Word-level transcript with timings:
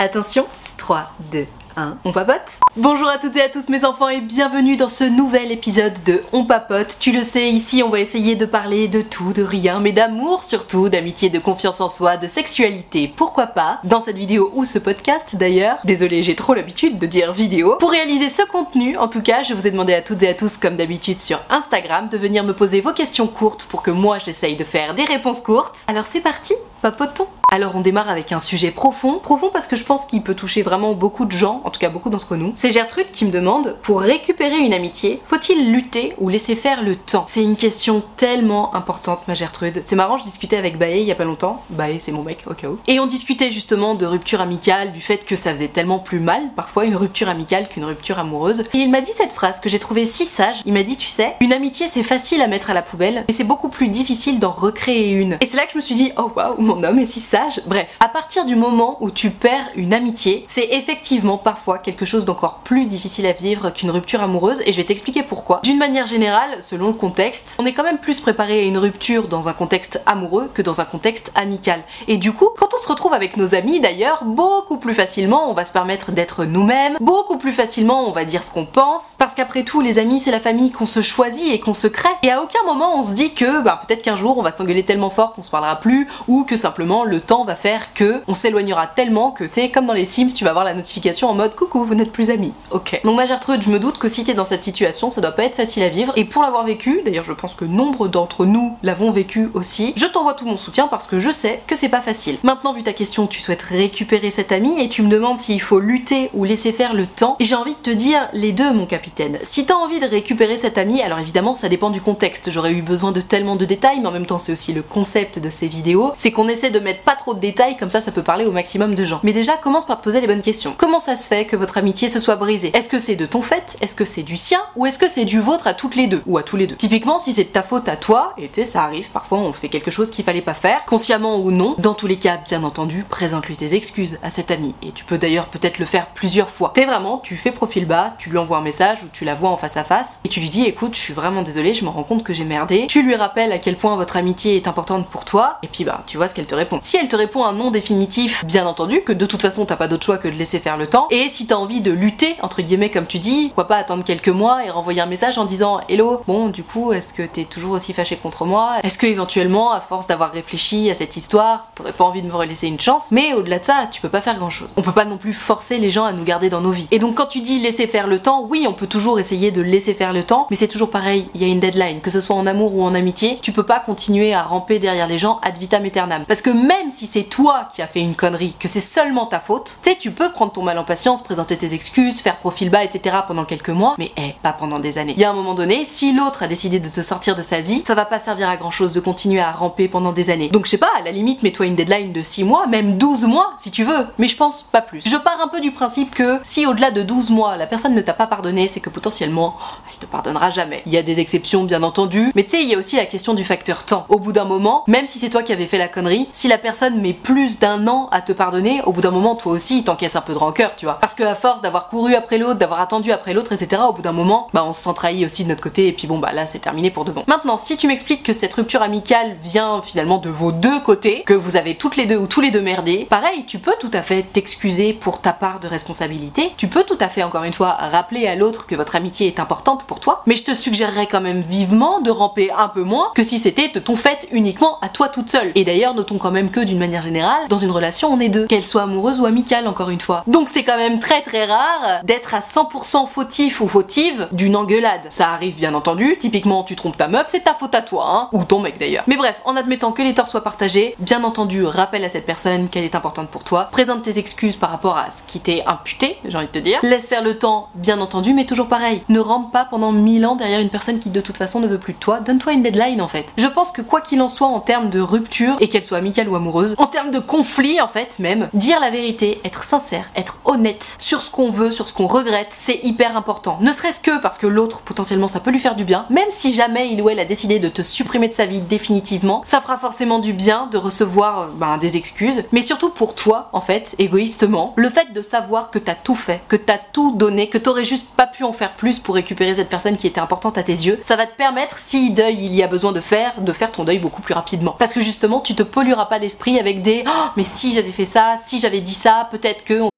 Attention, 0.00 0.46
3, 0.78 1.12
2, 1.32 1.46
1, 1.76 1.98
on 2.04 2.12
papote 2.12 2.60
Bonjour 2.76 3.08
à 3.08 3.18
toutes 3.18 3.36
et 3.36 3.42
à 3.42 3.48
tous 3.48 3.68
mes 3.68 3.84
enfants 3.84 4.08
et 4.08 4.20
bienvenue 4.20 4.76
dans 4.76 4.88
ce 4.88 5.04
nouvel 5.04 5.50
épisode 5.52 6.02
de 6.04 6.22
On 6.32 6.44
papote. 6.44 6.96
Tu 7.00 7.12
le 7.12 7.22
sais, 7.22 7.50
ici 7.50 7.82
on 7.82 7.90
va 7.90 8.00
essayer 8.00 8.36
de 8.36 8.46
parler 8.46 8.88
de 8.88 9.02
tout, 9.02 9.32
de 9.32 9.42
rien, 9.42 9.80
mais 9.80 9.92
d'amour 9.92 10.44
surtout, 10.44 10.88
d'amitié, 10.88 11.28
de 11.28 11.38
confiance 11.38 11.80
en 11.80 11.88
soi, 11.88 12.16
de 12.16 12.26
sexualité, 12.26 13.12
pourquoi 13.14 13.48
pas, 13.48 13.80
dans 13.84 14.00
cette 14.00 14.16
vidéo 14.16 14.50
ou 14.54 14.64
ce 14.64 14.78
podcast 14.78 15.36
d'ailleurs. 15.36 15.78
Désolé, 15.84 16.22
j'ai 16.22 16.34
trop 16.34 16.54
l'habitude 16.54 16.98
de 16.98 17.06
dire 17.06 17.32
vidéo. 17.32 17.76
Pour 17.78 17.90
réaliser 17.90 18.30
ce 18.30 18.42
contenu, 18.42 18.96
en 18.96 19.08
tout 19.08 19.22
cas, 19.22 19.42
je 19.42 19.54
vous 19.54 19.66
ai 19.66 19.70
demandé 19.70 19.94
à 19.94 20.02
toutes 20.02 20.22
et 20.22 20.28
à 20.28 20.34
tous, 20.34 20.56
comme 20.56 20.76
d'habitude 20.76 21.20
sur 21.20 21.40
Instagram, 21.50 22.08
de 22.08 22.16
venir 22.16 22.44
me 22.44 22.54
poser 22.54 22.80
vos 22.80 22.92
questions 22.92 23.26
courtes 23.26 23.66
pour 23.68 23.82
que 23.82 23.90
moi 23.90 24.18
j'essaye 24.18 24.56
de 24.56 24.64
faire 24.64 24.94
des 24.94 25.04
réponses 25.04 25.40
courtes. 25.40 25.78
Alors 25.88 26.06
c'est 26.06 26.20
parti, 26.20 26.54
papotons 26.80 27.28
alors 27.50 27.74
on 27.74 27.80
démarre 27.80 28.10
avec 28.10 28.30
un 28.32 28.40
sujet 28.40 28.70
profond, 28.70 29.18
profond 29.20 29.48
parce 29.50 29.66
que 29.66 29.74
je 29.74 29.82
pense 29.82 30.04
qu'il 30.04 30.22
peut 30.22 30.34
toucher 30.34 30.60
vraiment 30.60 30.92
beaucoup 30.92 31.24
de 31.24 31.32
gens, 31.32 31.62
en 31.64 31.70
tout 31.70 31.80
cas 31.80 31.88
beaucoup 31.88 32.10
d'entre 32.10 32.36
nous. 32.36 32.52
C'est 32.56 32.72
Gertrude 32.72 33.10
qui 33.10 33.24
me 33.24 33.30
demande, 33.30 33.74
pour 33.80 34.02
récupérer 34.02 34.58
une 34.58 34.74
amitié, 34.74 35.22
faut-il 35.24 35.72
lutter 35.72 36.12
ou 36.18 36.28
laisser 36.28 36.54
faire 36.54 36.82
le 36.82 36.94
temps? 36.94 37.24
C'est 37.26 37.42
une 37.42 37.56
question 37.56 38.02
tellement 38.16 38.74
importante 38.76 39.26
ma 39.28 39.34
Gertrude. 39.34 39.80
C'est 39.84 39.96
marrant, 39.96 40.18
je 40.18 40.24
discutais 40.24 40.58
avec 40.58 40.76
Baé 40.76 41.00
il 41.00 41.06
y 41.06 41.10
a 41.10 41.14
pas 41.14 41.24
longtemps, 41.24 41.62
Baé 41.70 41.98
c'est 42.00 42.12
mon 42.12 42.22
mec 42.22 42.44
au 42.46 42.52
cas 42.52 42.68
où. 42.68 42.78
Et 42.86 43.00
on 43.00 43.06
discutait 43.06 43.50
justement 43.50 43.94
de 43.94 44.04
rupture 44.04 44.42
amicale, 44.42 44.92
du 44.92 45.00
fait 45.00 45.24
que 45.24 45.34
ça 45.34 45.52
faisait 45.52 45.68
tellement 45.68 46.00
plus 46.00 46.20
mal 46.20 46.50
parfois 46.54 46.84
une 46.84 46.96
rupture 46.96 47.30
amicale 47.30 47.68
qu'une 47.70 47.84
rupture 47.84 48.18
amoureuse. 48.18 48.64
Et 48.74 48.78
il 48.78 48.90
m'a 48.90 49.00
dit 49.00 49.12
cette 49.16 49.32
phrase 49.32 49.60
que 49.60 49.70
j'ai 49.70 49.78
trouvée 49.78 50.04
si 50.04 50.26
sage, 50.26 50.62
il 50.66 50.74
m'a 50.74 50.82
dit 50.82 50.98
tu 50.98 51.08
sais, 51.08 51.34
une 51.40 51.54
amitié 51.54 51.88
c'est 51.88 52.02
facile 52.02 52.42
à 52.42 52.46
mettre 52.46 52.68
à 52.68 52.74
la 52.74 52.82
poubelle, 52.82 53.24
mais 53.26 53.34
c'est 53.34 53.42
beaucoup 53.42 53.70
plus 53.70 53.88
difficile 53.88 54.38
d'en 54.38 54.50
recréer 54.50 55.12
une. 55.12 55.38
Et 55.40 55.46
c'est 55.46 55.56
là 55.56 55.64
que 55.64 55.72
je 55.72 55.78
me 55.78 55.82
suis 55.82 55.94
dit, 55.94 56.12
oh 56.18 56.30
waouh, 56.36 56.60
mon 56.60 56.84
homme 56.84 56.98
est 56.98 57.06
si 57.06 57.20
sage 57.20 57.37
Bref, 57.66 57.96
à 58.00 58.08
partir 58.08 58.44
du 58.44 58.56
moment 58.56 58.98
où 59.00 59.10
tu 59.10 59.30
perds 59.30 59.68
une 59.76 59.94
amitié, 59.94 60.44
c'est 60.48 60.68
effectivement 60.72 61.38
parfois 61.38 61.78
quelque 61.78 62.04
chose 62.04 62.24
d'encore 62.24 62.58
plus 62.58 62.86
difficile 62.86 63.26
à 63.26 63.32
vivre 63.32 63.70
qu'une 63.70 63.90
rupture 63.90 64.22
amoureuse 64.22 64.62
et 64.66 64.72
je 64.72 64.76
vais 64.76 64.84
t'expliquer 64.84 65.22
pourquoi. 65.22 65.60
D'une 65.64 65.78
manière 65.78 66.06
générale, 66.06 66.58
selon 66.62 66.88
le 66.88 66.94
contexte, 66.94 67.56
on 67.58 67.66
est 67.66 67.72
quand 67.72 67.82
même 67.82 67.98
plus 67.98 68.20
préparé 68.20 68.60
à 68.60 68.62
une 68.62 68.78
rupture 68.78 69.28
dans 69.28 69.48
un 69.48 69.52
contexte 69.52 70.02
amoureux 70.06 70.50
que 70.52 70.62
dans 70.62 70.80
un 70.80 70.84
contexte 70.84 71.32
amical. 71.34 71.82
Et 72.06 72.16
du 72.16 72.32
coup, 72.32 72.48
quand 72.56 72.68
on 72.74 72.82
se 72.82 72.88
retrouve 72.88 73.14
avec 73.14 73.36
nos 73.36 73.54
amis 73.54 73.80
d'ailleurs, 73.80 74.24
beaucoup 74.24 74.78
plus 74.78 74.94
facilement 74.94 75.50
on 75.50 75.54
va 75.54 75.64
se 75.64 75.72
permettre 75.72 76.12
d'être 76.12 76.44
nous-mêmes, 76.44 76.96
beaucoup 77.00 77.38
plus 77.38 77.52
facilement 77.52 78.08
on 78.08 78.12
va 78.12 78.24
dire 78.24 78.42
ce 78.42 78.50
qu'on 78.50 78.66
pense, 78.66 79.16
parce 79.18 79.34
qu'après 79.34 79.62
tout 79.62 79.80
les 79.80 79.98
amis 79.98 80.20
c'est 80.20 80.30
la 80.30 80.40
famille 80.40 80.70
qu'on 80.70 80.86
se 80.86 81.02
choisit 81.02 81.52
et 81.52 81.60
qu'on 81.60 81.74
se 81.74 81.86
crée. 81.86 82.08
Et 82.22 82.30
à 82.30 82.42
aucun 82.42 82.62
moment 82.66 82.98
on 82.98 83.04
se 83.04 83.12
dit 83.12 83.34
que 83.34 83.60
bah, 83.60 83.80
peut-être 83.86 84.02
qu'un 84.02 84.16
jour 84.16 84.38
on 84.38 84.42
va 84.42 84.54
s'engueuler 84.54 84.84
tellement 84.84 85.10
fort 85.10 85.32
qu'on 85.32 85.42
se 85.42 85.50
parlera 85.50 85.76
plus, 85.76 86.08
ou 86.26 86.44
que 86.44 86.56
simplement 86.56 87.04
le 87.04 87.20
temps 87.28 87.44
va 87.44 87.54
faire 87.54 87.92
que 87.92 88.22
on 88.26 88.34
s'éloignera 88.34 88.86
tellement 88.86 89.30
que 89.30 89.44
t'es 89.44 89.70
comme 89.70 89.86
dans 89.86 89.92
les 89.92 90.06
Sims, 90.06 90.32
tu 90.34 90.44
vas 90.44 90.52
voir 90.54 90.64
la 90.64 90.72
notification 90.72 91.28
en 91.28 91.34
mode 91.34 91.54
coucou, 91.54 91.84
vous 91.84 91.94
n'êtes 91.94 92.10
plus 92.10 92.30
amis. 92.30 92.54
Ok. 92.70 93.00
Donc 93.04 93.16
ma 93.16 93.26
Gertrude, 93.26 93.62
je 93.62 93.68
me 93.68 93.78
doute 93.78 93.98
que 93.98 94.08
si 94.08 94.24
t'es 94.24 94.32
dans 94.32 94.46
cette 94.46 94.62
situation, 94.62 95.10
ça 95.10 95.20
doit 95.20 95.32
pas 95.32 95.44
être 95.44 95.54
facile 95.54 95.82
à 95.82 95.90
vivre. 95.90 96.14
Et 96.16 96.24
pour 96.24 96.42
l'avoir 96.42 96.64
vécu, 96.64 97.02
d'ailleurs 97.04 97.24
je 97.24 97.34
pense 97.34 97.54
que 97.54 97.66
nombre 97.66 98.08
d'entre 98.08 98.46
nous 98.46 98.76
l'avons 98.82 99.10
vécu 99.10 99.50
aussi, 99.52 99.92
je 99.94 100.06
t'envoie 100.06 100.32
tout 100.32 100.46
mon 100.46 100.56
soutien 100.56 100.88
parce 100.88 101.06
que 101.06 101.20
je 101.20 101.30
sais 101.30 101.60
que 101.66 101.76
c'est 101.76 101.90
pas 101.90 102.00
facile. 102.00 102.38
Maintenant, 102.42 102.72
vu 102.72 102.82
ta 102.82 102.94
question, 102.94 103.26
tu 103.26 103.42
souhaites 103.42 103.62
récupérer 103.62 104.30
cet 104.30 104.50
ami 104.50 104.80
et 104.80 104.88
tu 104.88 105.02
me 105.02 105.10
demandes 105.10 105.38
s'il 105.38 105.60
faut 105.60 105.80
lutter 105.80 106.30
ou 106.32 106.44
laisser 106.44 106.72
faire 106.72 106.94
le 106.94 107.06
temps. 107.06 107.36
J'ai 107.40 107.54
envie 107.54 107.74
de 107.74 107.80
te 107.80 107.90
dire 107.90 108.26
les 108.32 108.52
deux, 108.52 108.72
mon 108.72 108.86
capitaine. 108.86 109.38
Si 109.42 109.66
t'as 109.66 109.74
envie 109.74 110.00
de 110.00 110.06
récupérer 110.06 110.56
cet 110.56 110.78
ami, 110.78 111.02
alors 111.02 111.18
évidemment 111.18 111.54
ça 111.54 111.68
dépend 111.68 111.90
du 111.90 112.00
contexte. 112.00 112.50
J'aurais 112.50 112.72
eu 112.72 112.80
besoin 112.80 113.12
de 113.12 113.20
tellement 113.20 113.56
de 113.56 113.66
détails, 113.66 114.00
mais 114.00 114.06
en 114.06 114.12
même 114.12 114.24
temps 114.24 114.38
c'est 114.38 114.52
aussi 114.52 114.72
le 114.72 114.82
concept 114.82 115.38
de 115.38 115.50
ces 115.50 115.68
vidéos, 115.68 116.12
c'est 116.16 116.32
qu'on 116.32 116.48
essaie 116.48 116.70
de 116.70 116.78
mettre 116.78 117.02
pas 117.02 117.17
trop 117.18 117.34
de 117.34 117.40
détails, 117.40 117.76
comme 117.76 117.90
ça 117.90 118.00
ça 118.00 118.12
peut 118.12 118.22
parler 118.22 118.46
au 118.46 118.52
maximum 118.52 118.94
de 118.94 119.04
gens. 119.04 119.20
Mais 119.22 119.32
déjà, 119.32 119.56
commence 119.56 119.84
par 119.84 120.00
poser 120.00 120.20
les 120.20 120.26
bonnes 120.26 120.42
questions. 120.42 120.74
Comment 120.76 121.00
ça 121.00 121.16
se 121.16 121.28
fait 121.28 121.44
que 121.44 121.56
votre 121.56 121.78
amitié 121.78 122.08
se 122.08 122.18
soit 122.18 122.36
brisée? 122.36 122.70
Est-ce 122.74 122.88
que 122.88 122.98
c'est 122.98 123.16
de 123.16 123.26
ton 123.26 123.42
fait? 123.42 123.76
Est-ce 123.80 123.94
que 123.94 124.04
c'est 124.04 124.22
du 124.22 124.36
sien? 124.36 124.60
Ou 124.76 124.86
est-ce 124.86 124.98
que 124.98 125.08
c'est 125.08 125.24
du 125.24 125.40
vôtre 125.40 125.66
à 125.66 125.74
toutes 125.74 125.96
les 125.96 126.06
deux? 126.06 126.22
Ou 126.26 126.38
à 126.38 126.42
tous 126.42 126.56
les 126.56 126.66
deux? 126.66 126.76
Typiquement, 126.76 127.18
si 127.18 127.32
c'est 127.32 127.44
de 127.44 127.48
ta 127.48 127.62
faute 127.62 127.88
à 127.88 127.96
toi, 127.96 128.34
et 128.38 128.48
tu 128.48 128.64
ça 128.64 128.82
arrive, 128.82 129.10
parfois 129.10 129.38
on 129.38 129.52
fait 129.52 129.68
quelque 129.68 129.90
chose 129.90 130.10
qu'il 130.10 130.24
fallait 130.24 130.40
pas 130.40 130.54
faire, 130.54 130.84
consciemment 130.84 131.36
ou 131.36 131.50
non, 131.50 131.74
dans 131.78 131.94
tous 131.94 132.06
les 132.06 132.16
cas, 132.16 132.38
bien 132.38 132.64
entendu, 132.64 133.04
présente-lui 133.08 133.56
tes 133.56 133.74
excuses 133.74 134.18
à 134.22 134.30
cet 134.30 134.50
ami. 134.50 134.74
Et 134.82 134.92
tu 134.92 135.04
peux 135.04 135.18
d'ailleurs 135.18 135.46
peut-être 135.46 135.78
le 135.78 135.84
faire 135.84 136.08
plusieurs 136.14 136.50
fois. 136.50 136.72
T'es 136.74 136.84
vraiment, 136.84 137.18
tu 137.18 137.36
fais 137.36 137.50
profil 137.50 137.86
bas, 137.86 138.14
tu 138.18 138.30
lui 138.30 138.38
envoies 138.38 138.58
un 138.58 138.62
message 138.62 139.02
ou 139.02 139.06
tu 139.12 139.24
la 139.24 139.34
vois 139.34 139.50
en 139.50 139.56
face 139.56 139.76
à 139.76 139.84
face, 139.84 140.20
et 140.24 140.28
tu 140.28 140.40
lui 140.40 140.48
dis 140.48 140.64
écoute, 140.64 140.94
je 140.94 141.00
suis 141.00 141.14
vraiment 141.14 141.42
désolée, 141.42 141.74
je 141.74 141.84
me 141.84 141.90
rends 141.90 142.02
compte 142.02 142.22
que 142.22 142.32
j'ai 142.32 142.44
merdé. 142.44 142.86
Tu 142.86 143.02
lui 143.02 143.14
rappelles 143.14 143.52
à 143.52 143.58
quel 143.58 143.76
point 143.76 143.96
votre 143.96 144.16
amitié 144.16 144.56
est 144.56 144.68
importante 144.68 145.08
pour 145.08 145.24
toi, 145.24 145.58
et 145.62 145.68
puis 145.68 145.84
bah, 145.84 146.02
tu 146.06 146.16
vois 146.16 146.28
ce 146.28 146.34
qu'elle 146.34 146.46
te 146.46 146.54
répond. 146.54 146.78
Si 146.82 146.96
elle 146.96 147.07
te 147.08 147.16
répond 147.16 147.44
un 147.44 147.52
non 147.52 147.70
définitif, 147.70 148.44
bien 148.44 148.66
entendu, 148.66 149.02
que 149.02 149.12
de 149.12 149.26
toute 149.26 149.42
façon 149.42 149.64
t'as 149.64 149.76
pas 149.76 149.88
d'autre 149.88 150.04
choix 150.04 150.18
que 150.18 150.28
de 150.28 150.34
laisser 150.34 150.58
faire 150.58 150.76
le 150.76 150.86
temps. 150.86 151.08
Et 151.10 151.28
si 151.30 151.46
t'as 151.46 151.56
envie 151.56 151.80
de 151.80 151.90
lutter, 151.90 152.36
entre 152.42 152.62
guillemets, 152.62 152.90
comme 152.90 153.06
tu 153.06 153.18
dis, 153.18 153.46
pourquoi 153.46 153.66
pas 153.66 153.76
attendre 153.76 154.04
quelques 154.04 154.28
mois 154.28 154.64
et 154.64 154.70
renvoyer 154.70 155.00
un 155.00 155.06
message 155.06 155.38
en 155.38 155.44
disant 155.44 155.80
Hello, 155.88 156.22
bon, 156.26 156.48
du 156.48 156.62
coup, 156.62 156.92
est-ce 156.92 157.12
que 157.12 157.22
t'es 157.22 157.44
toujours 157.44 157.72
aussi 157.72 157.92
fâché 157.92 158.16
contre 158.16 158.44
moi? 158.44 158.76
Est-ce 158.82 158.98
que 158.98 159.06
éventuellement, 159.06 159.72
à 159.72 159.80
force 159.80 160.06
d'avoir 160.06 160.32
réfléchi 160.32 160.90
à 160.90 160.94
cette 160.94 161.16
histoire, 161.16 161.70
t'aurais 161.74 161.92
pas 161.92 162.04
envie 162.04 162.22
de 162.22 162.26
me 162.26 162.34
relaisser 162.34 162.66
une 162.66 162.80
chance? 162.80 163.10
Mais 163.10 163.32
au-delà 163.32 163.58
de 163.58 163.64
ça, 163.64 163.88
tu 163.90 164.00
peux 164.00 164.08
pas 164.08 164.20
faire 164.20 164.36
grand 164.36 164.50
chose. 164.50 164.74
On 164.76 164.82
peut 164.82 164.92
pas 164.92 165.04
non 165.04 165.16
plus 165.16 165.34
forcer 165.34 165.78
les 165.78 165.90
gens 165.90 166.04
à 166.04 166.12
nous 166.12 166.24
garder 166.24 166.50
dans 166.50 166.60
nos 166.60 166.70
vies. 166.70 166.88
Et 166.90 166.98
donc, 166.98 167.16
quand 167.16 167.26
tu 167.26 167.40
dis 167.40 167.58
laisser 167.58 167.86
faire 167.86 168.06
le 168.06 168.18
temps, 168.18 168.46
oui, 168.48 168.66
on 168.68 168.72
peut 168.72 168.86
toujours 168.86 169.18
essayer 169.18 169.50
de 169.50 169.62
laisser 169.62 169.94
faire 169.94 170.12
le 170.12 170.22
temps, 170.22 170.46
mais 170.50 170.56
c'est 170.56 170.68
toujours 170.68 170.90
pareil, 170.90 171.28
il 171.34 171.42
y 171.42 171.44
a 171.44 171.48
une 171.48 171.60
deadline, 171.60 172.00
que 172.00 172.10
ce 172.10 172.20
soit 172.20 172.36
en 172.36 172.46
amour 172.46 172.74
ou 172.74 172.82
en 172.82 172.94
amitié, 172.94 173.38
tu 173.40 173.52
peux 173.52 173.62
pas 173.62 173.80
continuer 173.80 174.34
à 174.34 174.42
ramper 174.42 174.78
derrière 174.78 175.06
les 175.06 175.18
gens 175.18 175.40
ad 175.42 175.56
vitam 175.58 175.84
aeternam. 175.84 176.24
Parce 176.26 176.42
que 176.42 176.50
même 176.50 176.90
si 176.90 176.97
c'est 177.06 177.24
toi 177.24 177.68
qui 177.74 177.82
as 177.82 177.86
fait 177.86 178.00
une 178.00 178.14
connerie, 178.14 178.54
que 178.58 178.68
c'est 178.68 178.80
seulement 178.80 179.26
ta 179.26 179.40
faute, 179.40 179.78
tu 179.82 179.90
sais, 179.90 179.96
tu 179.96 180.10
peux 180.10 180.30
prendre 180.30 180.52
ton 180.52 180.62
mal 180.62 180.78
en 180.78 180.84
patience, 180.84 181.22
présenter 181.22 181.56
tes 181.56 181.74
excuses, 181.74 182.20
faire 182.20 182.38
profil 182.38 182.70
bas, 182.70 182.84
etc. 182.84 183.16
pendant 183.26 183.44
quelques 183.44 183.70
mois, 183.70 183.94
mais 183.98 184.12
eh, 184.16 184.34
pas 184.42 184.52
pendant 184.52 184.78
des 184.78 184.98
années. 184.98 185.14
Il 185.16 185.20
y 185.20 185.24
a 185.24 185.30
un 185.30 185.34
moment 185.34 185.54
donné, 185.54 185.84
si 185.84 186.12
l'autre 186.12 186.42
a 186.42 186.48
décidé 186.48 186.80
de 186.80 186.88
te 186.88 187.02
sortir 187.02 187.34
de 187.34 187.42
sa 187.42 187.60
vie, 187.60 187.82
ça 187.84 187.94
va 187.94 188.04
pas 188.04 188.18
servir 188.18 188.48
à 188.48 188.56
grand 188.56 188.70
chose 188.70 188.92
de 188.92 189.00
continuer 189.00 189.40
à 189.40 189.52
ramper 189.52 189.88
pendant 189.88 190.12
des 190.12 190.30
années. 190.30 190.48
Donc 190.48 190.66
je 190.66 190.70
sais 190.70 190.78
pas, 190.78 190.90
à 190.98 191.02
la 191.02 191.12
limite, 191.12 191.42
mets-toi 191.42 191.66
une 191.66 191.74
deadline 191.74 192.12
de 192.12 192.22
6 192.22 192.44
mois, 192.44 192.66
même 192.66 192.98
12 192.98 193.24
mois 193.24 193.52
si 193.56 193.70
tu 193.70 193.84
veux, 193.84 194.06
mais 194.18 194.28
je 194.28 194.36
pense 194.36 194.62
pas 194.62 194.82
plus. 194.82 195.02
Je 195.06 195.16
pars 195.16 195.40
un 195.42 195.48
peu 195.48 195.60
du 195.60 195.70
principe 195.70 196.14
que 196.14 196.40
si 196.44 196.66
au-delà 196.66 196.90
de 196.90 197.02
12 197.02 197.30
mois, 197.30 197.56
la 197.56 197.66
personne 197.66 197.94
ne 197.94 198.00
t'a 198.00 198.14
pas 198.14 198.26
pardonné, 198.26 198.68
c'est 198.68 198.80
que 198.80 198.90
potentiellement, 198.90 199.56
elle 199.90 199.98
te 199.98 200.06
pardonnera 200.06 200.50
jamais. 200.50 200.82
Il 200.86 200.92
y 200.92 200.96
a 200.96 201.02
des 201.02 201.20
exceptions 201.20 201.64
bien 201.64 201.82
entendu, 201.82 202.32
mais 202.34 202.44
tu 202.44 202.50
sais, 202.50 202.62
il 202.62 202.68
y 202.68 202.74
a 202.74 202.78
aussi 202.78 202.96
la 202.96 203.06
question 203.06 203.34
du 203.34 203.44
facteur 203.44 203.84
temps. 203.84 204.06
Au 204.08 204.18
bout 204.18 204.32
d'un 204.32 204.44
moment, 204.44 204.84
même 204.86 205.06
si 205.06 205.18
c'est 205.18 205.30
toi 205.30 205.42
qui 205.42 205.52
avais 205.52 205.66
fait 205.66 205.78
la 205.78 205.88
connerie, 205.88 206.28
si 206.32 206.48
la 206.48 206.58
personne 206.58 206.87
met 206.94 207.12
plus 207.12 207.58
d'un 207.58 207.86
an 207.88 208.08
à 208.12 208.20
te 208.20 208.32
pardonner, 208.32 208.82
au 208.86 208.92
bout 208.92 209.00
d'un 209.00 209.10
moment, 209.10 209.34
toi 209.34 209.52
aussi, 209.52 209.84
t'encaisses 209.84 210.16
un 210.16 210.20
peu 210.20 210.32
de 210.32 210.38
rancœur, 210.38 210.76
tu 210.76 210.86
vois. 210.86 210.98
Parce 211.00 211.14
que 211.14 211.22
à 211.22 211.34
force 211.34 211.60
d'avoir 211.60 211.88
couru 211.88 212.14
après 212.14 212.38
l'autre, 212.38 212.58
d'avoir 212.58 212.80
attendu 212.80 213.12
après 213.12 213.34
l'autre, 213.34 213.52
etc., 213.52 213.82
au 213.88 213.92
bout 213.92 214.02
d'un 214.02 214.12
moment, 214.12 214.48
bah 214.52 214.64
on 214.66 214.72
se 214.72 214.82
sent 214.82 214.94
trahi 214.94 215.24
aussi 215.24 215.44
de 215.44 215.48
notre 215.48 215.62
côté, 215.62 215.88
et 215.88 215.92
puis 215.92 216.06
bon, 216.06 216.18
bah 216.18 216.32
là, 216.32 216.46
c'est 216.46 216.58
terminé 216.58 216.90
pour 216.90 217.04
de 217.04 217.12
bon. 217.12 217.24
Maintenant, 217.26 217.58
si 217.58 217.76
tu 217.76 217.86
m'expliques 217.86 218.22
que 218.22 218.32
cette 218.32 218.54
rupture 218.54 218.82
amicale 218.82 219.36
vient 219.42 219.82
finalement 219.82 220.18
de 220.18 220.30
vos 220.30 220.52
deux 220.52 220.80
côtés, 220.80 221.22
que 221.24 221.34
vous 221.34 221.56
avez 221.56 221.74
toutes 221.74 221.96
les 221.96 222.06
deux 222.06 222.16
ou 222.16 222.26
tous 222.26 222.40
les 222.40 222.50
deux 222.50 222.60
merdé, 222.60 223.06
pareil, 223.08 223.44
tu 223.46 223.58
peux 223.58 223.74
tout 223.80 223.90
à 223.92 224.02
fait 224.02 224.22
t'excuser 224.22 224.92
pour 224.92 225.20
ta 225.20 225.32
part 225.32 225.60
de 225.60 225.68
responsabilité, 225.68 226.52
tu 226.56 226.68
peux 226.68 226.84
tout 226.84 226.98
à 227.00 227.08
fait, 227.08 227.22
encore 227.22 227.44
une 227.44 227.52
fois, 227.52 227.72
rappeler 227.72 228.26
à 228.26 228.34
l'autre 228.34 228.66
que 228.66 228.74
votre 228.74 228.96
amitié 228.96 229.26
est 229.26 229.40
importante 229.40 229.84
pour 229.84 230.00
toi, 230.00 230.22
mais 230.26 230.36
je 230.36 230.44
te 230.44 230.54
suggérerais 230.54 231.06
quand 231.06 231.20
même 231.20 231.40
vivement 231.40 232.00
de 232.00 232.10
ramper 232.10 232.50
un 232.56 232.68
peu 232.68 232.82
moins 232.82 233.10
que 233.14 233.24
si 233.24 233.38
c'était 233.38 233.68
de 233.68 233.78
ton 233.78 233.96
fait 233.96 234.28
uniquement 234.32 234.78
à 234.80 234.88
toi 234.88 235.08
toute 235.08 235.30
seule. 235.30 235.52
Et 235.54 235.64
d'ailleurs, 235.64 235.94
notons 235.94 236.18
quand 236.18 236.30
même 236.30 236.50
que 236.50 236.60
d'une 236.60 236.77
manière 236.78 237.02
générale, 237.02 237.48
dans 237.48 237.58
une 237.58 237.70
relation, 237.70 238.12
on 238.12 238.20
est 238.20 238.28
deux, 238.28 238.46
qu'elle 238.46 238.66
soit 238.66 238.82
amoureuse 238.82 239.20
ou 239.20 239.26
amicale, 239.26 239.66
encore 239.66 239.90
une 239.90 240.00
fois. 240.00 240.24
Donc 240.26 240.48
c'est 240.48 240.64
quand 240.64 240.76
même 240.76 240.98
très 241.00 241.22
très 241.22 241.44
rare 241.44 242.00
d'être 242.04 242.34
à 242.34 242.40
100% 242.40 243.06
fautif 243.06 243.60
ou 243.60 243.68
fautive 243.68 244.28
d'une 244.32 244.56
engueulade. 244.56 245.06
Ça 245.08 245.30
arrive 245.30 245.56
bien 245.56 245.74
entendu, 245.74 246.16
typiquement 246.18 246.62
tu 246.64 246.76
trompes 246.76 246.96
ta 246.96 247.08
meuf, 247.08 247.26
c'est 247.28 247.44
ta 247.44 247.54
faute 247.54 247.74
à 247.74 247.82
toi, 247.82 248.06
hein, 248.08 248.28
ou 248.32 248.44
ton 248.44 248.60
mec 248.60 248.78
d'ailleurs. 248.78 249.04
Mais 249.06 249.16
bref, 249.16 249.40
en 249.44 249.56
admettant 249.56 249.92
que 249.92 250.02
les 250.02 250.14
torts 250.14 250.28
soient 250.28 250.42
partagés, 250.42 250.94
bien 250.98 251.24
entendu, 251.24 251.64
rappelle 251.64 252.04
à 252.04 252.08
cette 252.08 252.26
personne 252.26 252.68
qu'elle 252.68 252.84
est 252.84 252.94
importante 252.94 253.28
pour 253.28 253.44
toi, 253.44 253.68
présente 253.70 254.02
tes 254.02 254.18
excuses 254.18 254.56
par 254.56 254.70
rapport 254.70 254.96
à 254.96 255.10
ce 255.10 255.22
qui 255.22 255.40
t'est 255.40 255.64
imputé, 255.66 256.18
j'ai 256.24 256.36
envie 256.36 256.46
de 256.46 256.52
te 256.52 256.58
dire, 256.58 256.78
laisse 256.82 257.08
faire 257.08 257.22
le 257.22 257.38
temps, 257.38 257.68
bien 257.74 258.00
entendu, 258.00 258.34
mais 258.34 258.46
toujours 258.46 258.68
pareil, 258.68 259.02
ne 259.08 259.20
rampe 259.20 259.52
pas 259.52 259.64
pendant 259.64 259.92
mille 259.92 260.26
ans 260.26 260.36
derrière 260.36 260.60
une 260.60 260.70
personne 260.70 260.98
qui 260.98 261.10
de 261.10 261.20
toute 261.20 261.36
façon 261.36 261.60
ne 261.60 261.66
veut 261.66 261.78
plus 261.78 261.92
de 261.92 261.98
toi, 261.98 262.20
donne-toi 262.20 262.52
une 262.52 262.62
deadline 262.62 263.00
en 263.00 263.08
fait. 263.08 263.32
Je 263.36 263.46
pense 263.46 263.72
que 263.72 263.82
quoi 263.82 264.00
qu'il 264.00 264.20
en 264.22 264.28
soit 264.28 264.46
en 264.46 264.60
termes 264.60 264.90
de 264.90 265.00
rupture, 265.00 265.56
et 265.60 265.68
qu'elle 265.68 265.84
soit 265.84 265.98
amicale 265.98 266.28
ou 266.28 266.36
amoureuse, 266.36 266.67
en 266.76 266.86
termes 266.86 267.10
de 267.10 267.18
conflit 267.18 267.80
en 267.80 267.88
fait 267.88 268.18
même, 268.18 268.48
dire 268.54 268.80
la 268.80 268.90
vérité, 268.90 269.40
être 269.44 269.64
sincère, 269.64 270.10
être 270.16 270.38
honnête 270.44 270.96
sur 270.98 271.22
ce 271.22 271.30
qu'on 271.30 271.50
veut, 271.50 271.72
sur 271.72 271.88
ce 271.88 271.94
qu'on 271.94 272.06
regrette, 272.06 272.48
c'est 272.50 272.80
hyper 272.82 273.16
important. 273.16 273.58
Ne 273.60 273.72
serait-ce 273.72 274.00
que 274.00 274.18
parce 274.20 274.38
que 274.38 274.46
l'autre, 274.46 274.80
potentiellement, 274.80 275.28
ça 275.28 275.40
peut 275.40 275.50
lui 275.50 275.58
faire 275.58 275.76
du 275.76 275.84
bien, 275.84 276.06
même 276.10 276.30
si 276.30 276.52
jamais 276.52 276.90
il 276.90 277.00
ou 277.02 277.08
elle 277.08 277.20
a 277.20 277.24
décidé 277.24 277.58
de 277.58 277.68
te 277.68 277.82
supprimer 277.82 278.28
de 278.28 278.32
sa 278.32 278.46
vie 278.46 278.60
définitivement, 278.60 279.42
ça 279.44 279.60
fera 279.60 279.78
forcément 279.78 280.18
du 280.18 280.32
bien 280.32 280.68
de 280.70 280.78
recevoir 280.78 281.40
euh, 281.40 281.46
ben, 281.54 281.78
des 281.78 281.96
excuses, 281.96 282.44
mais 282.52 282.62
surtout 282.62 282.90
pour 282.90 283.14
toi, 283.14 283.48
en 283.52 283.60
fait, 283.60 283.94
égoïstement, 283.98 284.72
le 284.76 284.90
fait 284.90 285.12
de 285.12 285.22
savoir 285.22 285.70
que 285.70 285.78
t'as 285.78 285.94
tout 285.94 286.14
fait, 286.14 286.40
que 286.48 286.56
t'as 286.56 286.78
tout 286.92 287.12
donné, 287.12 287.48
que 287.48 287.58
t'aurais 287.58 287.84
juste 287.84 288.08
pas 288.16 288.26
pu 288.26 288.44
en 288.44 288.52
faire 288.52 288.74
plus 288.74 288.98
pour 288.98 289.14
récupérer 289.14 289.54
cette 289.54 289.68
personne 289.68 289.96
qui 289.96 290.06
était 290.06 290.20
importante 290.20 290.58
à 290.58 290.62
tes 290.62 290.72
yeux, 290.72 290.98
ça 291.02 291.16
va 291.16 291.26
te 291.26 291.36
permettre, 291.36 291.78
si 291.78 292.10
deuil 292.10 292.36
il 292.36 292.54
y 292.54 292.62
a 292.62 292.68
besoin 292.68 292.92
de 292.92 293.00
faire, 293.00 293.40
de 293.40 293.52
faire 293.52 293.72
ton 293.72 293.84
deuil 293.84 293.98
beaucoup 293.98 294.22
plus 294.22 294.34
rapidement. 294.34 294.74
Parce 294.78 294.92
que 294.92 295.00
justement, 295.00 295.40
tu 295.40 295.54
te 295.54 295.62
pollueras 295.62 296.06
pas 296.06 296.18
l'esprit 296.18 296.47
avec 296.56 296.82
des 296.82 297.04
oh, 297.06 297.30
mais 297.36 297.44
si 297.44 297.72
j'avais 297.72 297.90
fait 297.90 298.06
ça, 298.06 298.36
si 298.38 298.58
j'avais 298.58 298.80
dit 298.80 298.94
ça, 298.94 299.28
peut-être 299.30 299.64
que. 299.64 299.88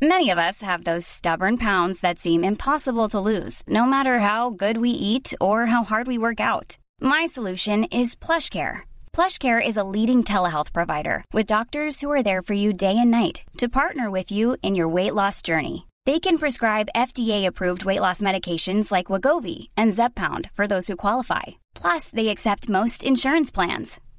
Many 0.00 0.30
of 0.30 0.38
us 0.38 0.62
have 0.62 0.82
those 0.82 1.06
stubborn 1.06 1.56
pounds 1.56 2.00
that 2.00 2.18
seem 2.18 2.42
impossible 2.44 3.08
to 3.08 3.20
lose, 3.20 3.62
no 3.68 3.84
matter 3.84 4.18
how 4.18 4.50
good 4.50 4.78
we 4.78 4.90
eat 4.90 5.32
or 5.40 5.66
how 5.66 5.84
hard 5.84 6.08
we 6.08 6.18
work 6.18 6.40
out. 6.40 6.76
My 7.00 7.26
solution 7.26 7.84
is 7.84 8.16
PlushCare. 8.16 8.80
PlushCare 9.12 9.64
is 9.64 9.76
a 9.76 9.84
leading 9.84 10.24
telehealth 10.24 10.72
provider 10.72 11.24
with 11.32 11.46
doctors 11.46 12.00
who 12.00 12.10
are 12.10 12.22
there 12.22 12.42
for 12.42 12.54
you 12.54 12.72
day 12.72 12.96
and 12.98 13.12
night 13.12 13.42
to 13.58 13.68
partner 13.68 14.10
with 14.10 14.32
you 14.32 14.56
in 14.62 14.74
your 14.74 14.88
weight 14.88 15.14
loss 15.14 15.40
journey. 15.40 15.86
They 16.04 16.18
can 16.18 16.36
prescribe 16.36 16.96
FDA-approved 16.96 17.84
weight 17.84 18.00
loss 18.00 18.20
medications 18.20 18.90
like 18.90 19.12
Wagovi 19.12 19.68
and 19.76 19.92
Zepbound 19.92 20.50
for 20.54 20.66
those 20.66 20.88
who 20.88 20.96
qualify. 20.96 21.44
Plus, 21.74 22.10
they 22.10 22.28
accept 22.28 22.68
most 22.68 23.04
insurance 23.04 23.52
plans. 23.52 24.00